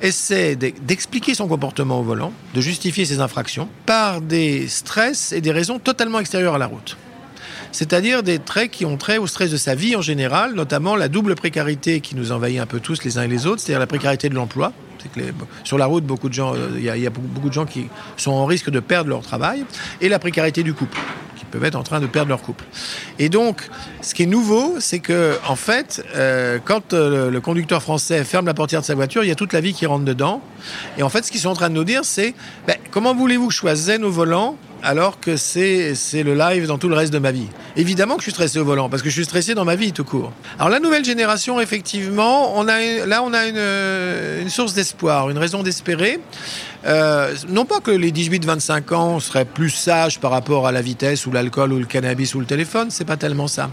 essaie 0.01 0.55
d'expliquer 0.55 1.35
son 1.35 1.47
comportement 1.47 2.00
au 2.00 2.03
volant, 2.03 2.31
de 2.53 2.62
justifier 2.62 3.05
ses 3.05 3.19
infractions 3.19 3.67
par 3.85 4.21
des 4.21 4.67
stress 4.67 5.33
et 5.33 5.41
des 5.41 5.51
raisons 5.51 5.77
totalement 5.77 6.19
extérieures 6.19 6.55
à 6.55 6.57
la 6.57 6.67
route 6.67 6.97
c'est-à-dire 7.73 8.23
des 8.23 8.39
traits 8.39 8.71
qui 8.71 8.85
ont 8.85 8.97
trait 8.97 9.17
au 9.17 9.27
stress 9.27 9.51
de 9.51 9.57
sa 9.57 9.75
vie 9.75 9.95
en 9.95 10.01
général, 10.01 10.53
notamment 10.53 10.95
la 10.95 11.09
double 11.09 11.35
précarité 11.35 12.00
qui 12.00 12.15
nous 12.15 12.31
envahit 12.31 12.59
un 12.59 12.65
peu 12.65 12.79
tous 12.79 13.03
les 13.03 13.17
uns 13.17 13.23
et 13.23 13.27
les 13.27 13.47
autres, 13.47 13.62
c'est-à-dire 13.62 13.79
la 13.79 13.88
précarité 13.88 14.29
de 14.29 14.35
l'emploi. 14.35 14.71
Sur 15.63 15.77
la 15.77 15.86
route, 15.86 16.05
beaucoup 16.05 16.29
de 16.29 16.33
gens, 16.33 16.53
euh, 16.55 16.69
il 16.77 16.83
y, 16.83 17.07
a 17.07 17.10
beaucoup 17.10 17.50
de 17.50 17.53
gens 17.53 17.65
qui 17.65 17.88
sont 18.17 18.31
en 18.31 18.45
risque 18.45 18.69
de 18.69 18.79
perdre 18.79 19.10
leur 19.10 19.22
travail, 19.22 19.65
et 20.01 20.10
la 20.10 20.19
précarité 20.19 20.63
du 20.63 20.74
couple 20.74 20.98
qui 21.36 21.45
peuvent 21.45 21.63
être 21.63 21.75
en 21.75 21.83
train 21.83 22.00
de 22.00 22.07
perdre 22.07 22.29
leur 22.29 22.41
couple. 22.41 22.65
Et 23.19 23.29
donc, 23.29 23.69
ce 24.01 24.13
qui 24.13 24.24
est 24.24 24.27
nouveau, 24.27 24.75
c'est 24.79 25.00
que, 25.00 25.38
en 25.48 25.55
fait, 25.55 26.05
euh, 26.15 26.60
quand 26.63 26.93
euh, 26.93 27.29
le 27.29 27.41
conducteur 27.41 27.81
français 27.81 28.24
ferme 28.24 28.45
la 28.45 28.53
portière 28.53 28.81
de 28.81 28.86
sa 28.86 28.95
voiture, 28.95 29.24
il 29.24 29.27
y 29.27 29.31
a 29.31 29.36
toute 29.36 29.53
la 29.53 29.62
vie 29.62 29.74
qui 29.74 29.86
rentre 29.86 30.05
dedans. 30.05 30.41
Et 30.98 31.03
en 31.03 31.10
fait, 31.10 31.24
ce 31.24 31.31
qu'ils 31.31 31.41
sont 31.41 31.50
en 31.50 31.55
train 31.55 31.69
de 31.69 31.75
nous 31.75 31.83
dire, 31.83 32.05
c'est 32.05 32.33
ben, 32.67 32.75
comment 32.91 33.15
voulez-vous 33.15 33.48
que 33.48 33.53
je 33.53 33.60
sois 33.60 33.75
alors 34.84 35.20
que 35.20 35.38
c'est 35.38 35.96
le 36.13 36.36
live 36.36 36.68
dans 36.68 36.78
tout 36.78 36.90
le 36.90 36.96
reste 36.96 37.13
de 37.13 37.20
ma 37.20 37.32
vie. 37.32 37.48
Évidemment 37.78 38.16
que 38.16 38.22
je 38.22 38.25
suis 38.25 38.34
stressé 38.34 38.60
au 38.60 38.66
volant, 38.66 38.90
parce 38.90 39.02
que 39.02 39.10
je 39.10 39.16
suis 39.16 39.24
stressé 39.24 39.56
dans 39.56 39.66
ma 39.66 39.75
vie 39.75 39.94
tout 39.94 40.04
court. 40.04 40.32
Alors 40.60 40.70
la 40.70 40.80
nouvelle 40.80 41.06
génération, 41.06 41.60
effectivement, 41.62 42.58
on 42.58 42.68
a, 42.68 43.06
là 43.06 43.24
on 43.24 43.34
a 43.34 44.42
une, 44.42 44.50
source 44.50 44.74
d'espoir, 44.74 45.30
une 45.30 45.38
raison 45.38 45.63
d'espérer. 45.63 46.20
Euh, 46.86 47.34
non 47.48 47.63
pas 47.63 47.80
que 47.80 47.92
les 47.92 48.12
18-25 48.12 48.94
ans 48.94 49.20
seraient 49.22 49.46
plus 49.46 49.70
sages 49.70 50.20
par 50.20 50.32
rapport 50.32 50.68
à 50.68 50.74
la 50.74 50.82
vitesse 50.82 51.25
ou 51.25 51.32
l'alcool 51.32 51.72
ou 51.72 51.80
le 51.80 51.86
cannabis 51.86 52.36
ou 52.36 52.42
le 52.42 52.46
téléphone, 52.46 52.88
c'est 52.92 53.06
pas 53.06 53.16
tellement 53.16 53.48
ça. 53.48 53.70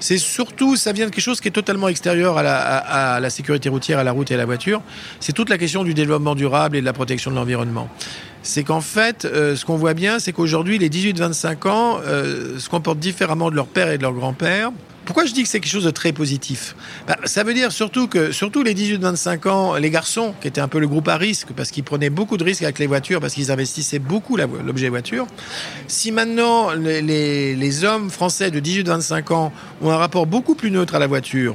C'est 0.00 0.18
surtout, 0.18 0.76
ça 0.76 0.92
vient 0.92 1.06
de 1.06 1.10
quelque 1.10 1.22
chose 1.22 1.40
qui 1.40 1.48
est 1.48 1.52
totalement 1.52 1.88
extérieur 1.88 2.38
à 2.38 3.20
la, 3.20 3.30
sécurité 3.30 3.68
routière, 3.68 3.98
à 3.98 4.04
la 4.04 4.12
route 4.12 4.30
et 4.30 4.34
à 4.34 4.36
la 4.36 4.44
voiture. 4.44 4.80
C'est 5.20 5.32
toute 5.32 5.50
la 5.50 5.58
question 5.58 5.84
du 5.84 5.94
développement 5.94 6.34
durable 6.34 6.76
et 6.76 6.80
de 6.80 6.86
la 6.86 6.92
protection 6.92 7.30
de 7.30 7.36
l'environnement 7.36 7.88
c'est 8.40 8.62
qu'en 8.62 8.80
fait, 8.80 9.24
euh, 9.26 9.56
ce 9.56 9.66
qu'on 9.66 9.76
voit 9.76 9.94
bien, 9.94 10.20
c'est 10.20 10.32
qu'aujourd'hui, 10.32 10.78
les 10.78 10.88
18-25 10.88 11.68
ans 11.68 11.98
euh, 12.06 12.58
se 12.58 12.68
comportent 12.70 13.00
différemment 13.00 13.50
de 13.50 13.56
leur 13.56 13.66
père 13.66 13.90
et 13.90 13.98
de 13.98 14.02
leur 14.02 14.14
grand-père. 14.14 14.70
Pourquoi 15.08 15.24
je 15.24 15.32
dis 15.32 15.42
que 15.42 15.48
c'est 15.48 15.58
quelque 15.58 15.72
chose 15.72 15.84
de 15.84 15.90
très 15.90 16.12
positif? 16.12 16.76
Bah, 17.06 17.16
Ça 17.24 17.42
veut 17.42 17.54
dire 17.54 17.72
surtout 17.72 18.08
que, 18.08 18.30
surtout 18.30 18.62
les 18.62 18.74
18-25 18.74 19.48
ans, 19.48 19.74
les 19.76 19.88
garçons, 19.88 20.34
qui 20.38 20.48
étaient 20.48 20.60
un 20.60 20.68
peu 20.68 20.78
le 20.78 20.86
groupe 20.86 21.08
à 21.08 21.16
risque, 21.16 21.48
parce 21.56 21.70
qu'ils 21.70 21.82
prenaient 21.82 22.10
beaucoup 22.10 22.36
de 22.36 22.44
risques 22.44 22.62
avec 22.62 22.78
les 22.78 22.86
voitures, 22.86 23.18
parce 23.18 23.32
qu'ils 23.32 23.50
investissaient 23.50 24.00
beaucoup 24.00 24.36
l'objet 24.36 24.90
voiture, 24.90 25.26
si 25.86 26.12
maintenant 26.12 26.72
les, 26.74 27.84
hommes 27.84 28.10
français 28.10 28.50
de 28.50 28.60
18-25 28.60 29.32
ans 29.32 29.50
ont 29.80 29.90
un 29.90 29.96
rapport 29.96 30.26
beaucoup 30.26 30.54
plus 30.54 30.70
neutre 30.70 30.94
à 30.94 30.98
la 30.98 31.06
voiture, 31.06 31.54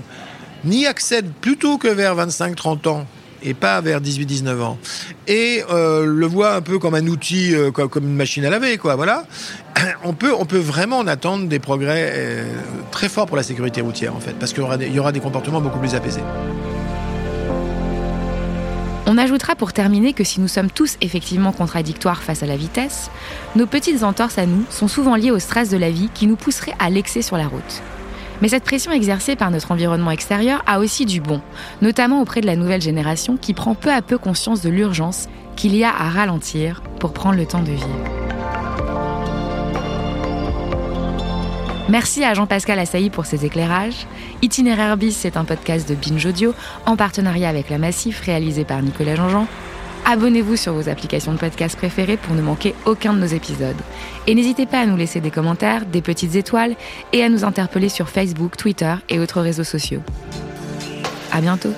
n'y 0.65 0.87
accèdent 0.87 1.31
plutôt 1.39 1.77
que 1.77 1.89
vers 1.89 2.15
25-30 2.15 2.87
ans, 2.87 3.05
et 3.43 3.53
pas 3.53 3.81
vers 3.81 4.01
18-19 4.01 4.61
ans. 4.61 4.79
Et 5.27 5.63
euh, 5.69 6.05
le 6.05 6.25
voit 6.25 6.55
un 6.55 6.61
peu 6.61 6.79
comme 6.79 6.95
un 6.95 7.05
outil, 7.05 7.53
euh, 7.53 7.69
comme 7.69 8.05
une 8.05 8.15
machine 8.15 8.45
à 8.45 8.49
laver, 8.49 8.77
quoi. 8.77 8.95
Voilà. 8.95 9.25
On 10.03 10.13
peut, 10.13 10.57
vraiment 10.57 10.99
en 10.99 11.07
attendre 11.07 11.47
des 11.47 11.59
progrès 11.59 12.11
euh, 12.13 12.55
très 12.91 13.09
forts 13.09 13.25
pour 13.25 13.37
la 13.37 13.43
sécurité 13.43 13.81
routière, 13.81 14.15
en 14.15 14.19
fait, 14.19 14.33
parce 14.33 14.53
qu'il 14.53 14.63
y 14.63 14.93
y 14.93 14.99
aura 14.99 15.11
des 15.11 15.19
comportements 15.19 15.61
beaucoup 15.61 15.79
plus 15.79 15.95
apaisés. 15.95 16.23
On 19.05 19.17
ajoutera 19.17 19.55
pour 19.55 19.73
terminer 19.73 20.13
que 20.13 20.23
si 20.23 20.39
nous 20.39 20.47
sommes 20.47 20.71
tous 20.71 20.97
effectivement 21.01 21.51
contradictoires 21.51 22.23
face 22.23 22.41
à 22.41 22.45
la 22.45 22.55
vitesse, 22.55 23.11
nos 23.55 23.65
petites 23.65 24.03
entorses 24.03 24.37
à 24.37 24.45
nous 24.45 24.63
sont 24.69 24.87
souvent 24.87 25.15
liées 25.15 25.31
au 25.31 25.39
stress 25.39 25.69
de 25.69 25.77
la 25.77 25.91
vie 25.91 26.09
qui 26.13 26.25
nous 26.25 26.37
pousserait 26.37 26.73
à 26.79 26.89
l'excès 26.89 27.21
sur 27.21 27.37
la 27.37 27.47
route. 27.47 27.81
Mais 28.41 28.47
cette 28.47 28.63
pression 28.63 28.91
exercée 28.91 29.35
par 29.35 29.51
notre 29.51 29.71
environnement 29.71 30.11
extérieur 30.11 30.63
a 30.67 30.79
aussi 30.79 31.05
du 31.05 31.19
bon, 31.19 31.41
notamment 31.81 32.21
auprès 32.21 32.41
de 32.41 32.45
la 32.45 32.55
nouvelle 32.55 32.81
génération 32.81 33.37
qui 33.37 33.53
prend 33.53 33.75
peu 33.75 33.91
à 33.91 34.01
peu 34.01 34.17
conscience 34.17 34.61
de 34.61 34.69
l'urgence 34.69 35.27
qu'il 35.55 35.75
y 35.75 35.83
a 35.83 35.89
à 35.89 36.09
ralentir 36.09 36.81
pour 36.99 37.13
prendre 37.13 37.37
le 37.37 37.45
temps 37.45 37.61
de 37.61 37.71
vivre. 37.71 38.22
Merci 41.89 42.23
à 42.23 42.33
Jean-Pascal 42.33 42.79
Assailly 42.79 43.09
pour 43.09 43.25
ses 43.25 43.45
éclairages. 43.45 44.07
Itinéraire 44.41 44.95
bis, 44.95 45.15
c'est 45.15 45.35
un 45.35 45.43
podcast 45.43 45.87
de 45.87 45.95
Binge 45.95 46.25
Audio 46.25 46.53
en 46.85 46.95
partenariat 46.95 47.49
avec 47.49 47.69
La 47.69 47.77
Massif 47.77 48.21
réalisé 48.21 48.63
par 48.63 48.81
Nicolas 48.81 49.15
Jean-Jean. 49.15 49.47
Abonnez-vous 50.05 50.55
sur 50.55 50.73
vos 50.73 50.89
applications 50.89 51.33
de 51.33 51.37
podcast 51.37 51.77
préférées 51.77 52.17
pour 52.17 52.35
ne 52.35 52.41
manquer 52.41 52.73
aucun 52.85 53.13
de 53.13 53.19
nos 53.19 53.25
épisodes. 53.25 53.75
Et 54.27 54.35
n'hésitez 54.35 54.65
pas 54.65 54.79
à 54.79 54.85
nous 54.85 54.97
laisser 54.97 55.21
des 55.21 55.31
commentaires, 55.31 55.85
des 55.85 56.01
petites 56.01 56.35
étoiles 56.35 56.75
et 57.11 57.23
à 57.23 57.29
nous 57.29 57.43
interpeller 57.43 57.89
sur 57.89 58.09
Facebook, 58.09 58.57
Twitter 58.57 58.95
et 59.09 59.19
autres 59.19 59.41
réseaux 59.41 59.63
sociaux. 59.63 60.01
À 61.31 61.41
bientôt! 61.41 61.73